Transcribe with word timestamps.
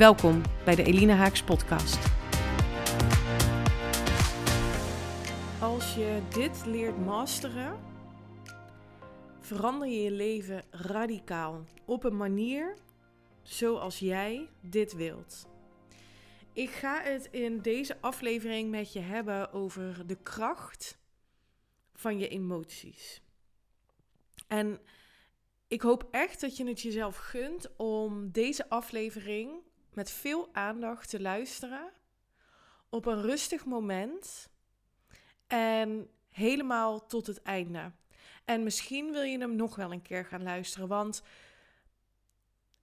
Welkom 0.00 0.42
bij 0.64 0.74
de 0.74 0.82
Elina 0.82 1.14
Haaks 1.14 1.42
podcast. 1.42 1.98
Als 5.60 5.94
je 5.94 6.22
dit 6.28 6.66
leert 6.66 7.04
masteren, 7.04 7.80
verander 9.40 9.88
je 9.88 10.02
je 10.02 10.10
leven 10.10 10.64
radicaal 10.70 11.64
op 11.86 12.04
een 12.04 12.16
manier 12.16 12.76
zoals 13.42 13.98
jij 13.98 14.48
dit 14.60 14.92
wilt. 14.92 15.48
Ik 16.52 16.70
ga 16.70 17.02
het 17.02 17.28
in 17.30 17.60
deze 17.60 18.00
aflevering 18.00 18.70
met 18.70 18.92
je 18.92 19.00
hebben 19.00 19.52
over 19.52 20.06
de 20.06 20.22
kracht 20.22 20.98
van 21.94 22.18
je 22.18 22.28
emoties. 22.28 23.22
En 24.48 24.80
ik 25.68 25.82
hoop 25.82 26.08
echt 26.10 26.40
dat 26.40 26.56
je 26.56 26.66
het 26.66 26.80
jezelf 26.80 27.16
gunt 27.16 27.76
om 27.76 28.30
deze 28.30 28.68
aflevering 28.68 29.68
met 29.94 30.10
veel 30.10 30.48
aandacht 30.52 31.10
te 31.10 31.20
luisteren 31.20 31.92
op 32.88 33.06
een 33.06 33.22
rustig 33.22 33.64
moment 33.64 34.48
en 35.46 36.10
helemaal 36.28 37.06
tot 37.06 37.26
het 37.26 37.42
einde. 37.42 37.92
En 38.44 38.62
misschien 38.62 39.12
wil 39.12 39.22
je 39.22 39.38
hem 39.38 39.56
nog 39.56 39.76
wel 39.76 39.92
een 39.92 40.02
keer 40.02 40.24
gaan 40.24 40.42
luisteren, 40.42 40.88
want 40.88 41.22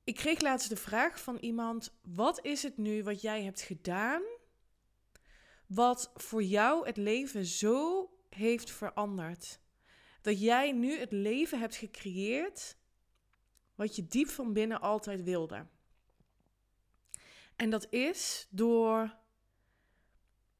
ik 0.04 0.16
kreeg 0.16 0.42
laatst 0.42 0.70
de 0.70 0.76
vraag 0.76 1.22
van 1.22 1.38
iemand: 1.38 1.98
wat 2.02 2.46
is 2.46 2.64
het 2.64 2.78
nu 2.78 3.04
wat 3.04 3.22
jij 3.22 3.44
hebt 3.44 3.62
gedaan 3.62 4.22
wat 5.68 6.12
voor 6.16 6.44
jou 6.44 6.86
het 6.86 6.98
leven 6.98 7.46
zo 7.46 8.10
heeft 8.30 8.72
veranderd? 8.72 9.60
Dat 10.22 10.42
jij 10.42 10.72
nu 10.72 11.00
het 11.00 11.12
leven 11.12 11.60
hebt 11.60 11.76
gecreëerd 11.76 12.78
wat 13.76 13.96
je 13.96 14.08
diep 14.08 14.28
van 14.28 14.54
binnen 14.54 14.82
altijd 14.82 15.24
wilde. 15.24 15.66
En 17.58 17.70
dat 17.70 17.88
is 17.90 18.48
door, 18.50 19.16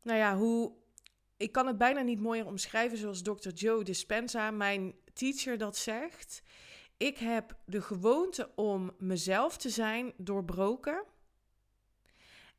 nou 0.02 0.18
ja, 0.18 0.36
hoe. 0.38 0.72
Ik 1.38 1.52
kan 1.52 1.68
het 1.68 1.78
bijna 1.78 2.02
niet 2.02 2.20
mooier 2.20 2.46
omschrijven 2.46 2.98
zoals 2.98 3.22
Dr. 3.22 3.50
Joe 3.50 3.84
Dispenza, 3.84 4.52
mijn 4.52 4.96
teacher, 5.14 5.58
dat 5.58 5.78
zegt. 5.78 6.42
Ik 6.98 7.18
heb 7.18 7.58
de 7.66 7.82
gewoonte 7.82 8.52
om 8.56 8.92
mezelf 8.98 9.58
te 9.58 9.70
zijn 9.70 10.14
doorbroken. 10.18 11.04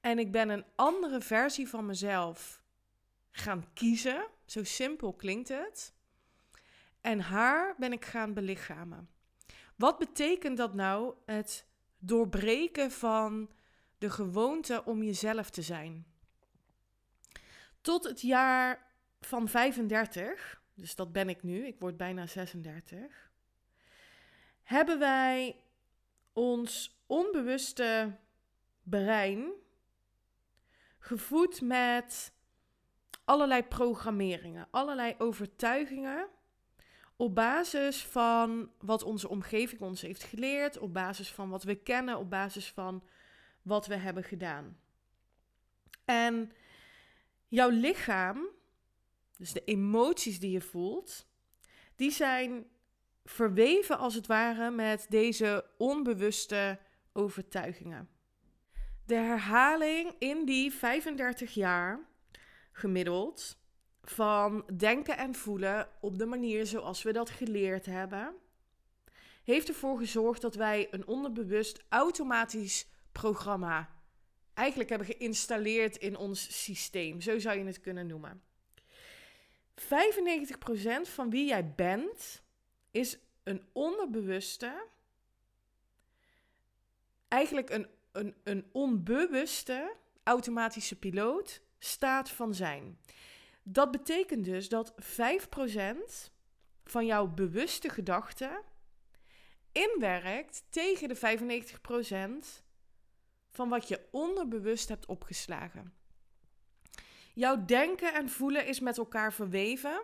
En 0.01 0.19
ik 0.19 0.33
ben 0.33 0.49
een 0.49 0.65
andere 0.75 1.21
versie 1.21 1.69
van 1.69 1.87
mezelf 1.87 2.63
gaan 3.31 3.73
kiezen. 3.75 4.27
Zo 4.47 4.65
simpel 4.65 5.13
klinkt 5.13 5.49
het. 5.49 5.93
En 7.01 7.21
haar 7.21 7.75
ben 7.79 7.93
ik 7.93 8.05
gaan 8.05 8.35
belichamen. 8.35 9.09
Wat 9.77 9.99
betekent 9.99 10.57
dat 10.57 10.75
nou, 10.75 11.15
het 11.25 11.67
doorbreken 11.99 12.91
van 12.91 13.51
de 13.99 14.11
gewoonte 14.11 14.85
om 14.85 15.03
jezelf 15.03 15.51
te 15.51 15.63
zijn. 15.63 16.07
Tot 17.81 18.05
het 18.05 18.21
jaar 18.21 18.87
van 19.21 19.49
35, 19.49 20.63
dus 20.75 20.95
dat 20.95 21.13
ben 21.13 21.29
ik 21.29 21.43
nu, 21.43 21.67
ik 21.67 21.79
word 21.79 21.97
bijna 21.97 22.27
36, 22.27 23.31
hebben 24.63 24.99
wij 24.99 25.57
ons 26.33 27.01
onbewuste 27.07 28.17
brein 28.83 29.51
gevoed 30.99 31.61
met 31.61 32.33
allerlei 33.25 33.63
programmeringen, 33.63 34.69
allerlei 34.71 35.15
overtuigingen 35.19 36.29
op 37.17 37.35
basis 37.35 38.05
van 38.05 38.71
wat 38.79 39.03
onze 39.03 39.29
omgeving 39.29 39.81
ons 39.81 40.01
heeft 40.01 40.23
geleerd, 40.23 40.79
op 40.79 40.93
basis 40.93 41.33
van 41.33 41.49
wat 41.49 41.63
we 41.63 41.75
kennen, 41.75 42.19
op 42.19 42.31
basis 42.31 42.69
van 42.71 43.03
wat 43.69 43.87
we 43.87 43.97
hebben 43.97 44.25
gedaan. 44.25 44.79
En 46.05 46.53
jouw 47.49 47.69
lichaam, 47.69 48.47
dus 49.37 49.53
de 49.53 49.65
emoties 49.65 50.41
die 50.41 50.51
je 50.51 50.61
voelt, 50.61 51.27
die 51.97 52.11
zijn 52.11 52.67
verweven 53.25 53.99
als 53.99 54.15
het 54.15 54.27
ware 54.27 54.71
met 54.71 55.07
deze 55.09 55.65
onbewuste 55.77 56.79
overtuigingen. 57.13 58.09
De 59.07 59.15
herhaling 59.15 60.15
in 60.19 60.45
die 60.45 60.73
35 60.73 61.55
jaar 61.55 62.01
gemiddeld 62.73 63.59
van 64.03 64.65
denken 64.77 65.17
en 65.17 65.35
voelen 65.35 65.89
op 66.01 66.19
de 66.19 66.27
manier 66.27 66.67
zoals 66.67 67.03
we 67.03 67.13
dat 67.13 67.31
geleerd 67.31 67.87
hebben, 67.87 68.35
heeft 69.45 69.69
ervoor 69.69 69.99
gezorgd 69.99 70.41
dat 70.41 70.55
wij 70.55 70.89
een 70.91 71.07
onderbewust 71.07 71.85
automatisch 71.89 72.87
programma 73.21 73.89
eigenlijk 74.55 74.89
hebben 74.89 75.07
geïnstalleerd 75.07 75.97
in 75.97 76.17
ons 76.17 76.63
systeem. 76.65 77.21
Zo 77.21 77.39
zou 77.39 77.59
je 77.59 77.65
het 77.65 77.81
kunnen 77.81 78.07
noemen. 78.07 78.43
95% 79.81 79.85
van 81.03 81.31
wie 81.31 81.47
jij 81.47 81.75
bent 81.75 82.43
is 82.91 83.19
een 83.43 83.63
onderbewuste, 83.73 84.87
eigenlijk 87.29 87.71
een, 87.71 87.87
een, 88.13 88.35
een 88.43 88.69
onbewuste 88.73 89.97
automatische 90.23 90.99
piloot 90.99 91.63
staat 91.79 92.31
van 92.31 92.55
zijn. 92.55 92.99
Dat 93.63 93.91
betekent 93.91 94.45
dus 94.45 94.69
dat 94.69 94.95
5% 95.03 96.31
van 96.85 97.07
jouw 97.07 97.27
bewuste 97.27 97.89
gedachten 97.89 98.63
inwerkt 99.73 100.65
tegen 100.71 101.09
de 101.09 101.17
95% 102.57 102.67
van 103.59 103.69
wat 103.69 103.89
je 103.89 104.01
onderbewust 104.11 104.89
hebt 104.89 105.07
opgeslagen. 105.07 105.93
Jouw 107.35 107.65
denken 107.65 108.15
en 108.15 108.29
voelen 108.29 108.67
is 108.67 108.81
met 108.81 108.99
elkaar 108.99 109.33
verweven. 109.33 110.03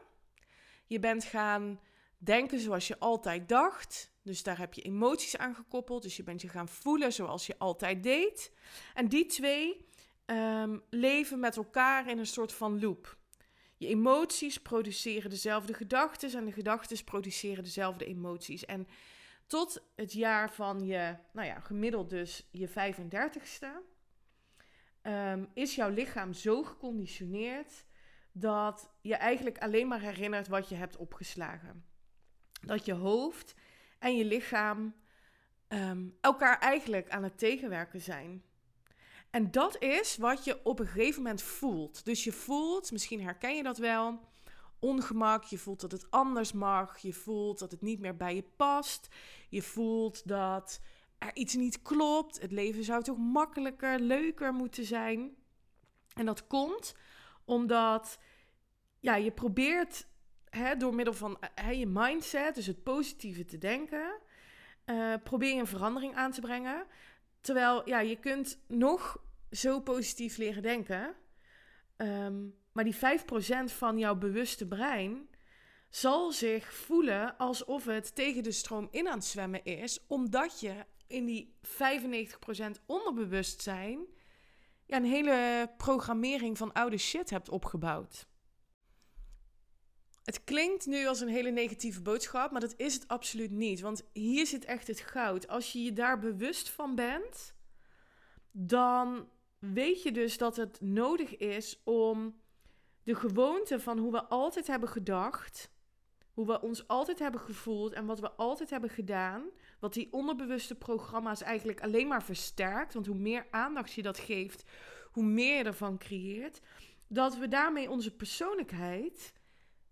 Je 0.86 0.98
bent 0.98 1.24
gaan 1.24 1.80
denken 2.18 2.60
zoals 2.60 2.86
je 2.86 2.98
altijd 2.98 3.48
dacht. 3.48 4.12
Dus 4.22 4.42
daar 4.42 4.58
heb 4.58 4.74
je 4.74 4.82
emoties 4.82 5.36
aan 5.36 5.54
gekoppeld. 5.54 6.02
Dus 6.02 6.16
je 6.16 6.22
bent 6.22 6.42
je 6.42 6.48
gaan 6.48 6.68
voelen 6.68 7.12
zoals 7.12 7.46
je 7.46 7.58
altijd 7.58 8.02
deed. 8.02 8.52
En 8.94 9.08
die 9.08 9.26
twee 9.26 9.86
um, 10.26 10.82
leven 10.90 11.40
met 11.40 11.56
elkaar 11.56 12.08
in 12.08 12.18
een 12.18 12.26
soort 12.26 12.52
van 12.52 12.80
loop. 12.80 13.16
Je 13.76 13.86
emoties 13.86 14.58
produceren 14.58 15.30
dezelfde 15.30 15.74
gedachten 15.74 16.34
en 16.34 16.44
de 16.44 16.52
gedachten 16.52 17.04
produceren 17.04 17.64
dezelfde 17.64 18.04
emoties. 18.04 18.64
En 18.64 18.86
tot 19.46 19.90
het 19.96 20.12
jaar 20.12 20.52
van 20.52 20.86
je, 20.86 21.16
nou 21.32 21.46
ja, 21.46 21.60
gemiddeld 21.60 22.10
dus 22.10 22.48
je 22.50 22.68
35ste, 22.68 23.66
um, 23.66 23.82
ehm, 25.02 25.44
is 25.54 25.74
jouw 25.74 25.90
lichaam 25.90 26.32
zo 26.32 26.62
geconditioneerd 26.62 27.84
dat 28.32 28.90
je 29.00 29.14
eigenlijk 29.14 29.58
alleen 29.58 29.88
maar 29.88 30.00
herinnert 30.00 30.48
wat 30.48 30.68
je 30.68 30.74
hebt 30.74 30.96
opgeslagen. 30.96 31.84
Dat 32.60 32.84
je 32.84 32.92
hoofd 32.92 33.54
en 33.98 34.16
je 34.16 34.24
lichaam 34.24 34.94
ehm, 35.68 36.08
elkaar 36.20 36.58
eigenlijk 36.58 37.08
aan 37.08 37.22
het 37.22 37.38
tegenwerken 37.38 38.00
zijn. 38.00 38.42
En 39.30 39.50
dat 39.50 39.82
is 39.82 40.16
wat 40.16 40.44
je 40.44 40.64
op 40.64 40.78
een 40.78 40.86
gegeven 40.86 41.22
moment 41.22 41.42
voelt. 41.42 42.04
Dus 42.04 42.24
je 42.24 42.32
voelt, 42.32 42.92
misschien 42.92 43.22
herken 43.22 43.56
je 43.56 43.62
dat 43.62 43.78
wel, 43.78 44.20
ongemak. 44.84 45.44
Je 45.44 45.58
voelt 45.58 45.80
dat 45.80 45.92
het 45.92 46.10
anders 46.10 46.52
mag. 46.52 46.98
Je 46.98 47.12
voelt 47.12 47.58
dat 47.58 47.70
het 47.70 47.82
niet 47.82 48.00
meer 48.00 48.16
bij 48.16 48.34
je 48.34 48.44
past. 48.56 49.08
Je 49.48 49.62
voelt 49.62 50.28
dat 50.28 50.80
er 51.18 51.36
iets 51.36 51.54
niet 51.54 51.82
klopt. 51.82 52.40
Het 52.40 52.52
leven 52.52 52.84
zou 52.84 53.02
toch 53.02 53.18
makkelijker, 53.18 54.00
leuker 54.00 54.52
moeten 54.52 54.84
zijn. 54.84 55.36
En 56.14 56.26
dat 56.26 56.46
komt 56.46 56.94
omdat 57.44 58.18
ja, 59.00 59.16
je 59.16 59.30
probeert 59.30 60.06
hè, 60.50 60.76
door 60.76 60.94
middel 60.94 61.14
van 61.14 61.38
hè, 61.54 61.70
je 61.70 61.86
mindset, 61.86 62.54
dus 62.54 62.66
het 62.66 62.82
positieve 62.82 63.44
te 63.44 63.58
denken, 63.58 64.20
uh, 64.86 65.14
probeer 65.24 65.54
je 65.54 65.60
een 65.60 65.66
verandering 65.66 66.14
aan 66.14 66.30
te 66.30 66.40
brengen. 66.40 66.86
Terwijl 67.40 67.88
ja, 67.88 68.00
je 68.00 68.16
kunt 68.16 68.58
nog 68.68 69.22
zo 69.50 69.80
positief 69.80 70.36
leren 70.36 70.62
denken. 70.62 71.14
Um, 71.96 72.54
maar 72.74 72.84
die 72.84 72.96
5% 72.96 72.98
van 73.64 73.98
jouw 73.98 74.14
bewuste 74.14 74.66
brein 74.66 75.28
zal 75.90 76.32
zich 76.32 76.74
voelen 76.74 77.36
alsof 77.36 77.84
het 77.84 78.14
tegen 78.14 78.42
de 78.42 78.52
stroom 78.52 78.88
in 78.90 79.08
aan 79.08 79.18
het 79.18 79.24
zwemmen 79.24 79.64
is, 79.64 80.06
omdat 80.06 80.60
je 80.60 80.74
in 81.06 81.24
die 81.24 81.54
95% 81.66 81.70
onderbewustzijn 82.86 84.06
ja, 84.86 84.96
een 84.96 85.04
hele 85.04 85.70
programmering 85.76 86.58
van 86.58 86.72
oude 86.72 86.98
shit 86.98 87.30
hebt 87.30 87.48
opgebouwd. 87.48 88.26
Het 90.24 90.44
klinkt 90.44 90.86
nu 90.86 91.06
als 91.06 91.20
een 91.20 91.28
hele 91.28 91.50
negatieve 91.50 92.02
boodschap, 92.02 92.50
maar 92.50 92.60
dat 92.60 92.74
is 92.76 92.94
het 92.94 93.08
absoluut 93.08 93.50
niet. 93.50 93.80
Want 93.80 94.02
hier 94.12 94.46
zit 94.46 94.64
echt 94.64 94.86
het 94.86 95.00
goud. 95.00 95.48
Als 95.48 95.72
je 95.72 95.82
je 95.82 95.92
daar 95.92 96.18
bewust 96.18 96.68
van 96.70 96.94
bent, 96.94 97.54
dan 98.50 99.28
weet 99.58 100.02
je 100.02 100.12
dus 100.12 100.38
dat 100.38 100.56
het 100.56 100.80
nodig 100.80 101.36
is 101.36 101.80
om 101.84 102.42
de 103.04 103.14
gewoonte 103.14 103.80
van 103.80 103.98
hoe 103.98 104.12
we 104.12 104.24
altijd 104.24 104.66
hebben 104.66 104.88
gedacht, 104.88 105.72
hoe 106.32 106.46
we 106.46 106.60
ons 106.60 106.88
altijd 106.88 107.18
hebben 107.18 107.40
gevoeld 107.40 107.92
en 107.92 108.06
wat 108.06 108.20
we 108.20 108.30
altijd 108.32 108.70
hebben 108.70 108.90
gedaan, 108.90 109.42
wat 109.78 109.94
die 109.94 110.12
onderbewuste 110.12 110.74
programma's 110.74 111.42
eigenlijk 111.42 111.82
alleen 111.82 112.08
maar 112.08 112.22
versterkt, 112.22 112.94
want 112.94 113.06
hoe 113.06 113.16
meer 113.16 113.46
aandacht 113.50 113.92
je 113.92 114.02
dat 114.02 114.18
geeft, 114.18 114.64
hoe 115.10 115.24
meer 115.24 115.56
je 115.56 115.64
ervan 115.64 115.98
creëert, 115.98 116.60
dat 117.06 117.36
we 117.36 117.48
daarmee 117.48 117.90
onze 117.90 118.16
persoonlijkheid 118.16 119.32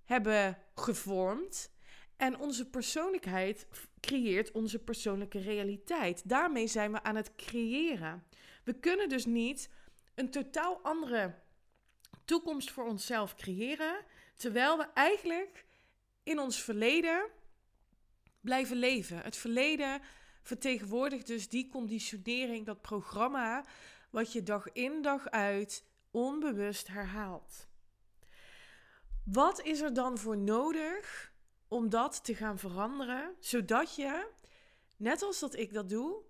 hebben 0.05 0.59
gevormd. 0.75 1.71
En 2.17 2.39
onze 2.39 2.71
persoonlijkheid 2.71 3.67
creëert 4.01 4.53
onze 4.53 4.79
persoonlijke 4.79 5.39
realiteit. 5.39 6.29
Daarmee 6.29 6.67
zijn 6.67 6.93
we 6.93 7.03
aan 7.03 7.17
het 7.17 7.35
creëren. 7.37 8.25
We 8.65 8.73
kunnen 8.73 9.09
dus 9.09 9.27
niet 9.27 9.71
een 10.15 10.31
totaal 10.31 10.81
andere 10.83 11.35
toekomst 12.25 12.71
voor 12.71 12.85
onszelf 12.85 13.35
creëren, 13.35 14.05
terwijl 14.37 14.79
we 14.79 14.87
eigenlijk 14.95 15.65
in 16.23 16.39
ons 16.39 16.63
verleden 16.63 17.31
blijven 18.41 18.77
leven. 18.77 19.19
Het 19.19 19.37
verleden 19.37 20.01
vertegenwoordigt 20.43 21.27
dus 21.27 21.49
die 21.49 21.69
conditionering, 21.69 22.67
dat 22.67 22.81
programma, 22.81 23.65
wat 24.11 24.33
je 24.33 24.43
dag 24.43 24.73
in 24.73 25.03
dag 25.03 25.31
uit 25.31 25.85
onbewust 26.11 26.89
herhaalt. 26.89 27.67
Wat 29.25 29.63
is 29.63 29.81
er 29.81 29.95
dan 29.95 30.19
voor 30.19 30.37
nodig 30.37 31.33
om 31.69 31.89
dat 31.89 32.25
te 32.25 32.35
gaan 32.35 32.59
veranderen, 32.59 33.35
zodat 33.41 33.95
je, 33.95 34.29
net 34.97 35.23
als 35.23 35.39
dat 35.39 35.57
ik 35.57 35.73
dat 35.73 35.89
doe, 35.89 36.23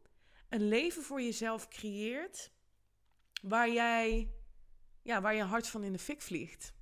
een 0.48 0.68
leven 0.68 1.02
voor 1.02 1.22
jezelf 1.22 1.68
creëert 1.68 2.50
waar 3.42 3.70
jij, 3.70 4.30
ja, 5.02 5.20
waar 5.20 5.34
je 5.34 5.42
hart 5.42 5.68
van 5.68 5.84
in 5.84 5.92
de 5.92 5.98
fik 5.98 6.22
vliegt? 6.22 6.74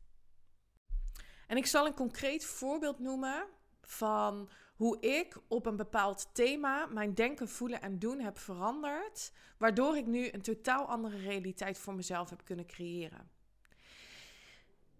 En 1.47 1.57
ik 1.57 1.67
zal 1.67 1.87
een 1.87 1.95
concreet 1.95 2.45
voorbeeld 2.45 2.99
noemen 2.99 3.47
van 3.83 4.51
hoe 4.77 5.01
ik 5.01 5.37
op 5.49 5.67
een 5.67 5.77
bepaald 5.77 6.35
thema 6.35 6.87
mijn 6.87 7.15
denken, 7.15 7.49
voelen 7.49 7.83
en 7.83 7.99
doen 7.99 8.21
heb 8.21 8.39
veranderd, 8.39 9.33
waardoor 9.59 9.97
ik 9.97 10.07
nu 10.07 10.29
een 10.33 10.43
totaal 10.43 10.87
andere 10.87 11.19
realiteit 11.19 11.79
voor 11.79 11.95
mezelf 11.95 12.31
heb 12.31 12.45
kunnen 12.45 12.67
creëren. 12.67 13.31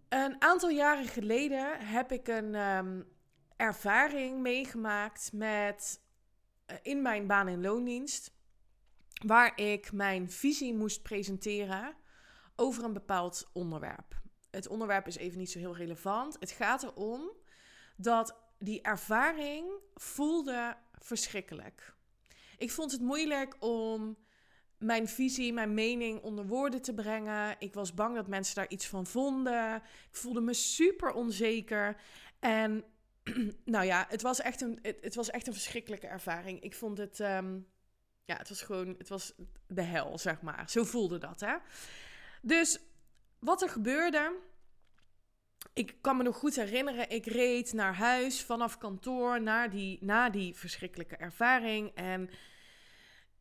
Een 0.09 0.41
aantal 0.41 0.69
jaren 0.69 1.07
geleden 1.07 1.87
heb 1.87 2.11
ik 2.11 2.27
een 2.27 2.55
um, 2.55 3.07
ervaring 3.55 4.41
meegemaakt 4.41 5.33
met 5.33 6.01
uh, 6.67 6.77
in 6.81 7.01
mijn 7.01 7.27
baan- 7.27 7.47
en 7.47 7.61
loondienst, 7.61 8.31
waar 9.25 9.59
ik 9.59 9.91
mijn 9.91 10.31
visie 10.31 10.73
moest 10.73 11.01
presenteren 11.01 11.95
over 12.61 12.83
een 12.83 12.93
bepaald 12.93 13.49
onderwerp. 13.53 14.19
Het 14.51 14.67
onderwerp 14.67 15.07
is 15.07 15.15
even 15.15 15.37
niet 15.37 15.51
zo 15.51 15.59
heel 15.59 15.75
relevant. 15.75 16.37
Het 16.39 16.51
gaat 16.51 16.83
erom 16.83 17.31
dat 17.95 18.35
die 18.59 18.81
ervaring 18.81 19.65
voelde 19.93 20.77
verschrikkelijk. 20.93 21.93
Ik 22.57 22.71
vond 22.71 22.91
het 22.91 23.01
moeilijk 23.01 23.55
om 23.59 24.17
mijn 24.77 25.07
visie, 25.07 25.53
mijn 25.53 25.73
mening 25.73 26.21
onder 26.21 26.47
woorden 26.47 26.81
te 26.81 26.93
brengen. 26.93 27.55
Ik 27.59 27.73
was 27.73 27.93
bang 27.93 28.15
dat 28.15 28.27
mensen 28.27 28.55
daar 28.55 28.69
iets 28.69 28.87
van 28.87 29.05
vonden. 29.05 29.75
Ik 29.75 30.15
voelde 30.15 30.41
me 30.41 30.53
super 30.53 31.11
onzeker. 31.11 32.01
En 32.39 32.83
nou 33.65 33.85
ja, 33.85 34.05
het 34.09 34.21
was 34.21 34.41
echt 34.41 34.61
een, 34.61 34.79
het, 34.81 35.15
was 35.15 35.29
echt 35.29 35.47
een 35.47 35.53
verschrikkelijke 35.53 36.07
ervaring. 36.07 36.61
Ik 36.61 36.75
vond 36.75 36.97
het, 36.97 37.19
ehm, 37.19 37.59
ja, 38.25 38.37
het 38.37 38.49
was 38.49 38.61
gewoon, 38.61 38.95
het 38.97 39.09
was 39.09 39.33
de 39.67 39.81
hel, 39.81 40.17
zeg 40.17 40.41
maar. 40.41 40.69
Zo 40.69 40.83
voelde 40.83 41.17
dat, 41.17 41.39
hè. 41.39 41.55
Dus 42.41 42.79
wat 43.39 43.61
er 43.61 43.69
gebeurde, 43.69 44.39
ik 45.73 45.95
kan 46.01 46.17
me 46.17 46.23
nog 46.23 46.35
goed 46.35 46.55
herinneren, 46.55 47.09
ik 47.09 47.25
reed 47.25 47.73
naar 47.73 47.95
huis 47.95 48.43
vanaf 48.43 48.77
kantoor 48.77 49.41
naar 49.41 49.69
die, 49.69 49.97
na 50.01 50.29
die 50.29 50.55
verschrikkelijke 50.55 51.15
ervaring. 51.15 51.91
En 51.95 52.29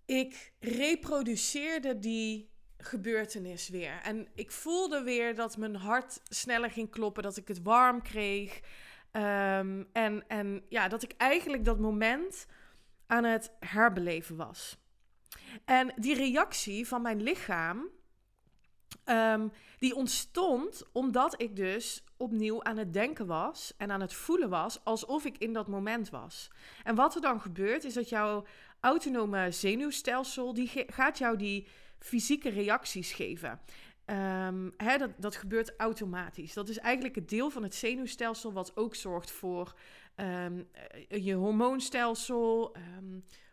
ik 0.06 0.52
reproduceerde 0.58 1.98
die 1.98 2.50
gebeurtenis 2.78 3.68
weer. 3.68 4.00
En 4.02 4.28
ik 4.34 4.50
voelde 4.50 5.02
weer 5.02 5.34
dat 5.34 5.56
mijn 5.56 5.76
hart 5.76 6.20
sneller 6.24 6.70
ging 6.70 6.90
kloppen, 6.90 7.22
dat 7.22 7.36
ik 7.36 7.48
het 7.48 7.62
warm 7.62 8.02
kreeg. 8.02 8.60
Ehm, 9.10 9.84
en, 9.92 10.28
en 10.28 10.64
ja, 10.68 10.88
dat 10.88 11.02
ik 11.02 11.12
eigenlijk 11.16 11.64
dat 11.64 11.78
moment 11.78 12.46
aan 13.06 13.24
het 13.24 13.52
herbeleven 13.60 14.36
was. 14.36 14.78
En 15.64 15.92
die 15.96 16.14
reactie 16.14 16.88
van 16.88 17.02
mijn 17.02 17.22
lichaam, 17.22 17.88
ehm, 19.04 19.48
die 19.78 19.94
ontstond 19.94 20.82
omdat 20.92 21.40
ik 21.40 21.56
dus 21.56 22.04
opnieuw 22.16 22.62
aan 22.62 22.76
het 22.76 22.92
denken 22.92 23.26
was 23.26 23.74
en 23.76 23.90
aan 23.90 24.00
het 24.00 24.14
voelen 24.14 24.50
was 24.50 24.84
alsof 24.84 25.24
ik 25.24 25.38
in 25.38 25.52
dat 25.52 25.68
moment 25.68 26.10
was. 26.10 26.50
En 26.84 26.94
wat 26.94 27.14
er 27.14 27.20
dan 27.20 27.40
gebeurt, 27.40 27.84
is 27.84 27.94
dat 27.94 28.08
jouw 28.08 28.44
autonome 28.80 29.50
zenuwstelsel, 29.50 30.54
die 30.54 30.84
gaat 30.86 31.18
jou 31.18 31.36
die 31.36 31.66
fysieke 31.98 32.48
reacties 32.48 33.12
geven. 33.12 33.60
Um, 34.06 34.72
hè, 34.76 34.98
dat, 34.98 35.10
dat 35.16 35.36
gebeurt 35.36 35.74
automatisch. 35.76 36.52
Dat 36.52 36.68
is 36.68 36.78
eigenlijk 36.78 37.14
het 37.14 37.28
deel 37.28 37.50
van 37.50 37.62
het 37.62 37.74
zenuwstelsel 37.74 38.52
wat 38.52 38.76
ook 38.76 38.94
zorgt 38.94 39.30
voor 39.30 39.74
um, 40.16 40.68
je 41.08 41.34
hormoonstelsel, 41.34 42.76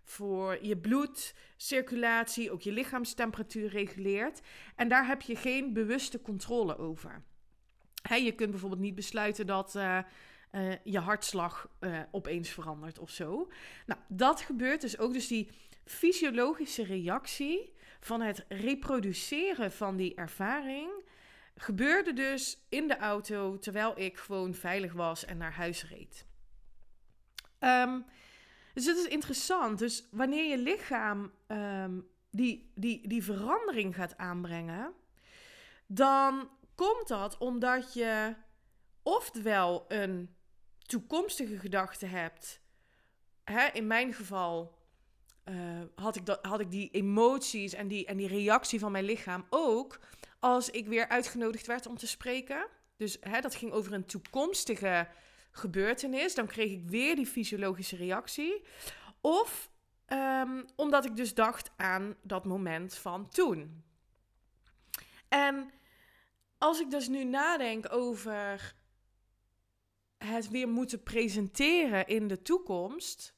voor 0.08 0.58
je 0.62 0.78
bloedcirculatie, 0.78 2.52
ook 2.52 2.62
je 2.62 2.72
lichaamstemperatuur 2.72 3.70
reguleert. 3.70 4.42
En 4.76 4.88
daar 4.88 5.08
heb 5.08 5.22
je 5.22 5.36
geen 5.36 5.74
bewuste 5.74 6.22
controle 6.22 6.78
over. 6.78 7.24
Je 8.10 8.32
kunt 8.32 8.52
bijvoorbeeld 8.52 8.82
niet 8.82 8.96
besluiten 8.96 9.48
dat. 9.48 9.76
Uh, 9.76 10.00
uh, 10.52 10.74
je 10.84 11.00
hartslag 11.00 11.70
uh, 11.80 12.00
opeens 12.12 12.50
verandert 12.50 13.00
of 13.00 13.10
zo. 13.10 13.52
Nou, 13.86 14.00
dat 14.08 14.42
gebeurt 14.42 14.82
dus 14.82 14.98
ook. 14.98 15.14
Dus 15.14 15.28
die 15.28 15.50
fysiologische 15.86 16.84
reactie 16.84 17.74
van 18.00 18.22
het 18.22 18.46
reproduceren 18.48 19.72
van 19.72 19.96
die 19.96 20.16
ervaring 20.16 20.90
gebeurde 21.56 22.14
dus 22.14 22.66
in 22.70 22.88
de 22.88 22.98
auto 22.98 23.60
terwijl 23.60 24.00
ik 24.00 24.18
gewoon 24.18 24.54
veilig 24.54 24.94
was 24.94 25.26
en 25.26 25.38
naar 25.38 25.54
huis 25.54 25.88
reed. 25.90 26.26
Um, 27.60 28.06
dus 28.78 28.86
het 28.86 28.98
is 28.98 29.08
interessant. 29.08 29.80
Dus 29.80 30.08
wanneer 30.12 30.50
je 30.50 30.58
lichaam 30.58 31.32
um, 31.48 32.08
die, 32.32 32.72
die, 32.76 33.08
die 33.08 33.24
verandering 33.24 33.96
gaat 33.96 34.18
aanbrengen, 34.18 34.94
dan 35.88 36.50
komt 36.76 37.08
dat 37.08 37.38
omdat 37.38 37.94
je 37.94 38.36
oftewel 39.04 39.86
een 39.88 40.36
toekomstige 40.78 41.58
gedachten 41.58 42.10
hebt. 42.10 42.60
Hè, 43.44 43.68
in 43.68 43.88
mijn 43.88 44.14
geval 44.14 44.78
uh, 45.46 45.56
had, 45.96 46.16
ik 46.16 46.26
dat, 46.26 46.46
had 46.46 46.60
ik 46.60 46.72
die 46.72 46.90
emoties 46.92 47.74
en 47.74 47.88
die, 47.88 48.06
en 48.06 48.18
die 48.18 48.28
reactie 48.28 48.80
van 48.80 48.92
mijn 48.92 49.06
lichaam 49.06 49.46
ook 49.50 50.00
als 50.40 50.70
ik 50.70 50.88
weer 50.88 51.08
uitgenodigd 51.08 51.68
werd 51.68 51.86
om 51.86 51.98
te 51.98 52.08
spreken. 52.08 52.68
Dus 52.98 53.18
hè, 53.20 53.42
dat 53.42 53.56
ging 53.56 53.72
over 53.72 53.94
een 53.94 54.06
toekomstige 54.06 55.08
gebeurtenis. 55.58 56.36
Dan 56.36 56.48
kreeg 56.48 56.72
ik 56.72 56.90
weer 56.90 57.16
die 57.16 57.26
fysiologische 57.26 57.96
reactie. 57.96 58.64
Of 59.22 59.72
um, 60.08 60.66
omdat 60.76 61.06
ik 61.06 61.16
dus 61.16 61.34
dacht 61.34 61.72
aan 61.78 62.16
dat 62.22 62.46
moment 62.46 62.96
van 62.96 63.30
toen. 63.30 63.84
En 65.28 65.72
als 66.58 66.80
ik 66.80 66.90
dus 66.90 67.08
nu 67.08 67.24
nadenk 67.24 67.94
over 67.94 68.76
het 70.18 70.50
weer 70.50 70.68
moeten 70.68 71.04
presenteren 71.04 72.08
in 72.08 72.28
de 72.28 72.42
toekomst, 72.42 73.36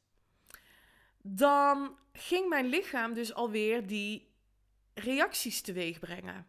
dan 1.22 1.98
ging 2.14 2.50
mijn 2.50 2.66
lichaam 2.66 3.14
dus 3.14 3.34
alweer 3.34 3.88
die 3.88 4.34
reacties 4.94 5.62
teweeg 5.62 6.00
brengen. 6.00 6.48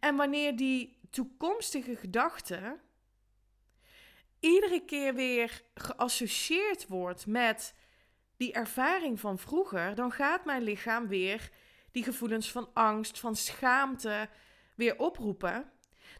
En 0.00 0.16
wanneer 0.16 0.56
die 0.56 0.98
toekomstige 1.10 1.96
gedachte 1.96 2.80
iedere 4.40 4.84
keer 4.84 5.14
weer 5.14 5.62
geassocieerd 5.74 6.86
wordt 6.86 7.26
met 7.26 7.74
die 8.36 8.52
ervaring 8.52 9.20
van 9.20 9.38
vroeger, 9.38 9.94
dan 9.94 10.12
gaat 10.12 10.44
mijn 10.44 10.62
lichaam 10.62 11.08
weer 11.08 11.50
die 11.90 12.04
gevoelens 12.04 12.52
van 12.52 12.68
angst, 12.72 13.18
van 13.18 13.36
schaamte 13.36 14.28
weer 14.74 14.98
oproepen. 14.98 15.70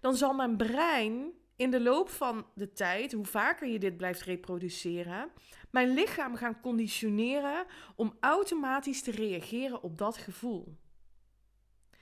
Dan 0.01 0.17
zal 0.17 0.35
mijn 0.35 0.57
brein 0.57 1.33
in 1.57 1.71
de 1.71 1.81
loop 1.81 2.09
van 2.09 2.47
de 2.55 2.73
tijd, 2.73 3.13
hoe 3.13 3.25
vaker 3.25 3.69
je 3.69 3.79
dit 3.79 3.97
blijft 3.97 4.23
reproduceren, 4.23 5.31
mijn 5.71 5.95
lichaam 5.95 6.37
gaan 6.37 6.61
conditioneren 6.61 7.67
om 7.97 8.17
automatisch 8.21 9.03
te 9.03 9.11
reageren 9.11 9.83
op 9.83 9.99
dat 9.99 10.17
gevoel. 10.17 10.77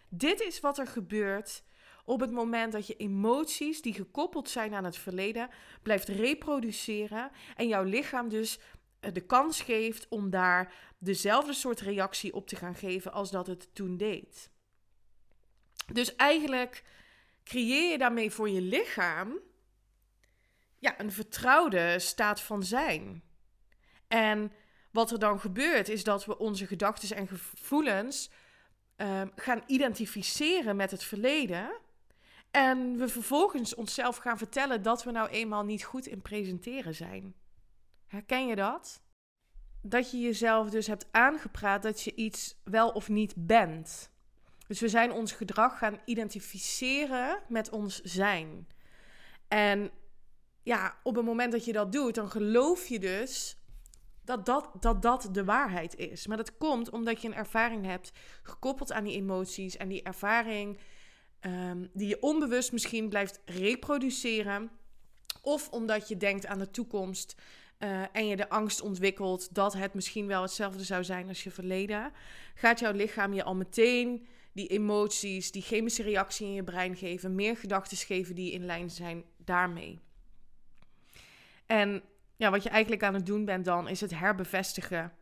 Dit 0.09 0.41
is 0.41 0.61
wat 0.61 0.79
er 0.79 0.87
gebeurt 0.87 1.65
op 2.05 2.21
het 2.21 2.31
moment 2.31 2.73
dat 2.73 2.87
je 2.87 2.97
emoties 2.97 3.83
die 3.83 3.95
gekoppeld 3.95 4.49
zijn 4.49 4.75
aan 4.75 4.85
het 4.85 4.97
verleden 4.97 5.49
blijft 5.83 6.09
reproduceren 6.09 7.31
en 7.57 7.69
jouw 7.69 7.83
lichaam 7.83 8.29
dus 8.29 8.59
eh, 9.01 9.13
de 9.13 9.27
kans 9.27 9.61
geeft 9.61 10.07
om 10.09 10.31
daar 10.31 10.73
dezelfde 10.99 11.53
soort 11.53 11.81
reactie 11.81 12.35
op 12.35 12.49
te 12.49 12.57
gaan 12.57 12.75
geven 12.75 13.13
als 13.13 13.31
dat 13.31 13.47
het 13.47 13.75
toen 13.75 13.97
deed. 13.97 14.51
Dus 15.93 16.17
eigenlijk 16.17 16.85
creëer 17.45 17.91
je 17.91 17.99
daarmee 17.99 18.31
voor 18.31 18.49
je 18.49 18.61
lichaam 18.61 19.39
ja, 20.79 21.01
een 21.01 21.13
vertrouwde 21.13 21.99
staat 21.99 22.41
van 22.41 22.63
zijn. 22.63 23.23
En 24.09 24.53
wat 24.91 25.11
er 25.11 25.19
dan 25.19 25.41
gebeurt, 25.41 25.89
is 25.89 26.05
dat 26.05 26.25
we 26.25 26.39
onze 26.39 26.67
gedachten 26.67 27.17
en 27.17 27.29
gevoelens 27.29 28.31
ehm, 28.97 29.29
gaan 29.37 29.63
identificeren 29.67 30.77
met 30.77 30.91
het 30.91 31.05
verleden. 31.05 31.83
En 32.55 32.97
we 32.97 33.09
vervolgens 33.09 33.75
onszelf 33.75 34.17
gaan 34.17 34.39
vertellen 34.39 34.83
dat 34.83 35.05
we 35.05 35.11
nou 35.11 35.29
eenmaal 35.29 35.65
niet 35.65 35.85
goed 35.85 36.07
in 36.07 36.23
presenteren 36.23 36.95
zijn. 36.95 37.35
Herken 38.07 38.47
je 38.47 38.55
dat? 38.55 39.03
Dat 39.83 40.11
je 40.11 40.21
jezelf 40.21 40.71
dus 40.71 40.87
hebt 40.87 41.07
aangepraat 41.11 41.83
dat 41.83 42.03
je 42.03 42.15
iets 42.15 42.57
wel 42.65 42.91
of 42.91 43.09
niet 43.09 43.35
bent. 43.37 44.11
Dus 44.67 44.81
we 44.81 44.89
zijn 44.89 45.13
ons 45.13 45.33
gedrag 45.33 45.79
gaan 45.79 46.01
identificeren 46.05 47.43
met 47.49 47.71
ons 47.71 48.01
zijn. 48.01 48.69
En 49.49 49.91
ja, 50.63 50.99
op 51.03 51.17
het 51.17 51.25
moment 51.25 51.53
dat 51.53 51.65
je 51.65 51.73
dat 51.73 51.93
doet, 51.93 52.15
dan 52.15 52.31
geloof 52.31 52.87
je 52.87 52.99
dus 52.99 53.59
dat 54.25 54.47
dat, 54.47 54.71
dat 54.81 55.03
dat 55.03 55.29
de 55.33 55.45
waarheid 55.45 55.97
is. 55.97 56.27
Maar 56.27 56.37
dat 56.37 56.57
komt 56.57 56.91
omdat 56.91 57.23
je 57.23 57.29
een 57.29 57.35
ervaring 57.35 57.85
hebt 57.85 58.13
gekoppeld 58.43 58.93
aan 58.93 59.05
die 59.05 59.17
emoties. 59.17 59.77
En 59.77 59.89
die 59.89 60.03
ervaring 60.03 60.79
um, 61.47 61.89
die 61.93 62.09
je 62.09 62.23
onbewust 62.23 62.73
misschien 62.73 63.09
blijft 63.09 63.41
reproduceren. 63.45 64.71
Of 65.43 65.69
omdat 65.69 66.09
je 66.09 66.17
denkt 66.17 66.47
aan 66.47 66.59
de 66.59 66.71
toekomst. 66.71 67.35
Uh, 67.79 68.03
en 68.13 68.27
je 68.27 68.37
de 68.37 68.49
angst 68.49 68.81
ontwikkelt 68.81 69.55
dat 69.55 69.73
het 69.73 69.95
misschien 69.95 70.27
wel 70.27 70.43
hetzelfde 70.43 70.85
zou 70.85 71.05
zijn 71.05 71.29
als 71.29 71.45
je 71.45 71.51
verleden. 71.51 72.13
Gaat 72.55 72.81
jouw 72.81 72.93
lichaam 72.93 73.33
je 73.33 73.45
al 73.45 73.55
meteen 73.55 74.27
die 74.53 74.67
emoties, 74.67 75.51
die 75.51 75.63
chemische 75.63 76.03
reactie 76.03 76.47
in 76.47 76.53
je 76.53 76.65
brein 76.65 76.97
geven, 76.97 77.35
meer 77.35 77.57
gedachten 77.57 77.97
geven 77.97 78.35
die 78.35 78.53
in 78.53 78.65
lijn 78.65 78.91
zijn 78.91 79.25
daarmee. 79.37 80.01
En 81.67 82.03
ja, 82.37 82.51
wat 82.51 82.63
je 82.63 82.69
eigenlijk 82.69 83.03
aan 83.03 83.15
het 83.15 83.27
doen 83.27 83.45
bent 83.45 83.65
dan, 83.65 83.89
is 83.89 84.01
het 84.01 84.19
herbevestigen 84.19 85.13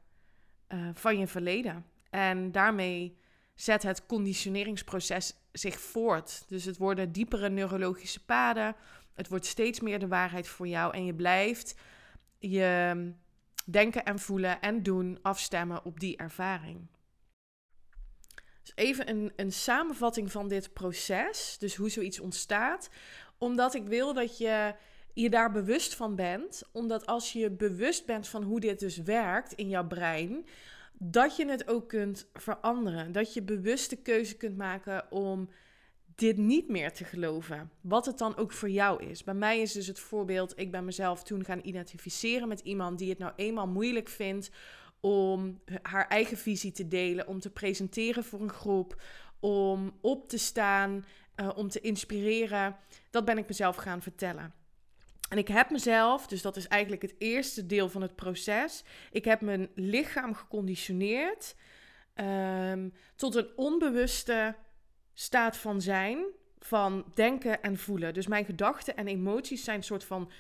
uh, 0.68 0.88
van 0.94 1.18
je 1.18 1.26
verleden. 1.26 1.86
En 2.10 2.52
daarmee 2.52 3.16
zet 3.54 3.82
het 3.82 4.06
conditioneringsproces 4.06 5.35
zich 5.52 5.80
voort. 5.80 6.44
Dus 6.49 6.64
het 6.64 6.76
worden 6.76 7.12
diepere 7.12 7.49
neurologische 7.49 8.25
paden. 8.25 8.76
Het 9.14 9.28
wordt 9.28 9.47
steeds 9.47 9.80
meer 9.80 9.99
de 9.99 10.09
waarheid 10.09 10.49
voor 10.49 10.68
jou. 10.68 10.94
En 10.94 11.04
je 11.04 11.14
blijft 11.14 11.75
je 12.38 13.12
denken 13.64 14.04
en 14.04 14.18
voelen 14.18 14.61
en 14.61 14.82
doen 14.82 15.18
afstemmen 15.23 15.85
op 15.85 16.00
die 16.00 16.16
ervaring. 16.16 16.87
Dus 18.62 18.73
even 18.75 19.09
een, 19.09 19.32
een 19.37 19.52
samenvatting 19.52 20.32
van 20.32 20.49
dit 20.49 20.73
proces. 20.73 21.56
Dus 21.59 21.76
hoe 21.76 21.90
zoiets 21.90 22.21
ontstaat. 22.21 22.90
Omdat 23.38 23.75
ik 23.75 23.87
wil 23.87 24.14
dat 24.14 24.38
je 24.38 24.75
je 25.14 25.30
daar 25.30 25.52
bewust 25.52 25.94
van 25.94 26.14
bent. 26.14 26.62
Omdat 26.73 27.06
als 27.06 27.32
je 27.32 27.50
bewust 27.50 28.06
bent 28.06 28.28
van 28.28 28.42
hoe 28.42 28.61
dit 28.61 28.78
dus 28.78 28.97
werkt 28.97 29.52
in 29.52 29.68
jouw 29.68 29.87
brein, 29.87 30.47
dat 30.92 31.37
je 31.37 31.49
het 31.49 31.68
ook 31.68 31.88
kunt 31.88 32.28
veranderen. 32.32 33.12
Dat 33.12 33.34
je 33.34 33.42
bewuste 33.42 33.96
keuze 33.96 34.37
kunt 34.37 34.56
maken 34.56 35.12
om 35.12 35.49
dit 36.14 36.37
niet 36.37 36.68
meer 36.68 36.92
te 36.92 37.04
geloven. 37.04 37.70
Wat 37.80 38.06
het 38.06 38.18
dan 38.18 38.37
ook 38.37 38.52
voor 38.52 38.70
jou 38.70 39.04
is. 39.04 39.25
Bij 39.25 39.34
mij 39.34 39.61
is 39.61 39.72
dus 39.72 39.87
het 39.87 39.99
voorbeeld, 39.99 40.58
ik 40.58 40.70
ben 40.70 40.84
mezelf 40.84 41.22
toen 41.22 41.44
gaan 41.44 41.61
identificeren 41.62 42.49
met 42.49 42.61
iemand 42.61 42.99
die 42.99 43.08
het 43.08 43.18
nou 43.18 43.32
eenmaal 43.37 43.68
moeilijk 43.68 44.08
vindt 44.08 44.50
om 45.00 45.61
haar 45.82 46.08
eigen 46.08 46.37
visie 46.37 46.72
te 46.72 46.88
delen, 46.88 47.26
om 47.26 47.40
te 47.40 47.50
presenteren 47.50 48.25
voor 48.25 48.40
een 48.40 48.52
groep, 48.52 49.02
om 49.40 49.99
op 50.00 50.28
te 50.28 50.38
staan, 50.38 51.04
uh, 51.37 51.50
om 51.54 51.68
te 51.68 51.80
inspireren. 51.80 52.76
Dat 53.11 53.25
ben 53.25 53.38
ik 53.38 53.49
mezelf 53.49 53.76
gaan 53.76 54.02
vertellen. 54.02 54.62
En 55.32 55.38
ik 55.38 55.48
heb 55.48 55.70
mezelf, 55.70 56.26
dus 56.26 56.42
dat 56.42 56.56
is 56.56 56.68
eigenlijk 56.68 57.02
het 57.02 57.14
eerste 57.18 57.66
deel 57.66 57.88
van 57.88 58.02
het 58.02 58.14
proces, 58.14 58.84
ik 59.10 59.24
heb 59.24 59.40
mijn 59.40 59.68
lichaam 59.74 60.34
geconditioneerd 60.34 61.56
um, 62.14 62.92
tot 63.16 63.34
een 63.34 63.48
onbewuste 63.56 64.54
staat 65.14 65.56
van 65.56 65.80
zijn, 65.80 66.24
van 66.58 67.04
denken 67.14 67.62
en 67.62 67.78
voelen. 67.78 68.14
Dus 68.14 68.26
mijn 68.26 68.44
gedachten 68.44 68.96
en 68.96 69.06
emoties 69.06 69.64
zijn 69.64 69.76
een 69.76 69.82
soort 69.82 70.04
van 70.04 70.30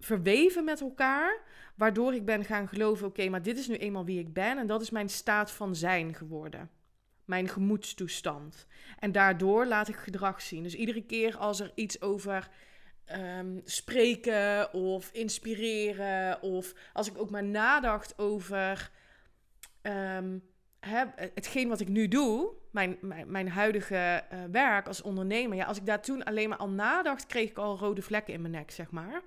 verweven 0.00 0.64
met 0.64 0.80
elkaar, 0.80 1.40
waardoor 1.76 2.14
ik 2.14 2.24
ben 2.24 2.44
gaan 2.44 2.68
geloven: 2.68 3.06
oké, 3.06 3.28
maar 3.28 3.42
dit 3.42 3.58
is 3.58 3.68
nu 3.68 3.76
eenmaal 3.76 4.04
wie 4.04 4.20
ik 4.20 4.32
ben 4.32 4.58
en 4.58 4.66
dat 4.66 4.80
is 4.80 4.90
mijn 4.90 5.08
staat 5.08 5.50
van 5.50 5.76
zijn 5.76 6.14
geworden. 6.14 6.70
Mijn 7.24 7.48
gemoedstoestand. 7.48 8.66
En 8.98 9.12
daardoor 9.12 9.66
laat 9.66 9.88
ik 9.88 9.96
gedrag 9.96 10.42
zien. 10.42 10.62
Dus 10.62 10.74
iedere 10.74 11.02
keer 11.02 11.36
als 11.36 11.60
er 11.60 11.72
iets 11.74 12.00
over 12.00 12.50
um, 13.10 13.60
spreken 13.64 14.72
of 14.72 15.10
inspireren. 15.12 16.42
Of 16.42 16.74
als 16.92 17.08
ik 17.08 17.18
ook 17.18 17.30
maar 17.30 17.44
nadacht 17.44 18.18
over 18.18 18.90
um, 19.82 20.42
hetgeen 21.34 21.68
wat 21.68 21.80
ik 21.80 21.88
nu 21.88 22.08
doe, 22.08 22.52
mijn, 22.70 22.98
mijn, 23.26 23.48
huidige 23.48 24.24
uh, 24.32 24.38
werk 24.50 24.86
als 24.86 25.02
ondernemer. 25.02 25.56
Ja, 25.56 25.64
als 25.64 25.76
ik 25.76 25.86
daar 25.86 26.02
toen 26.02 26.24
alleen 26.24 26.48
maar 26.48 26.58
al 26.58 26.68
nadacht, 26.68 27.26
kreeg 27.26 27.50
ik 27.50 27.58
al 27.58 27.78
rode 27.78 28.02
vlekken 28.02 28.34
in 28.34 28.40
mijn 28.40 28.52
nek, 28.52 28.70
zeg 28.70 28.90
maar. 28.90 29.22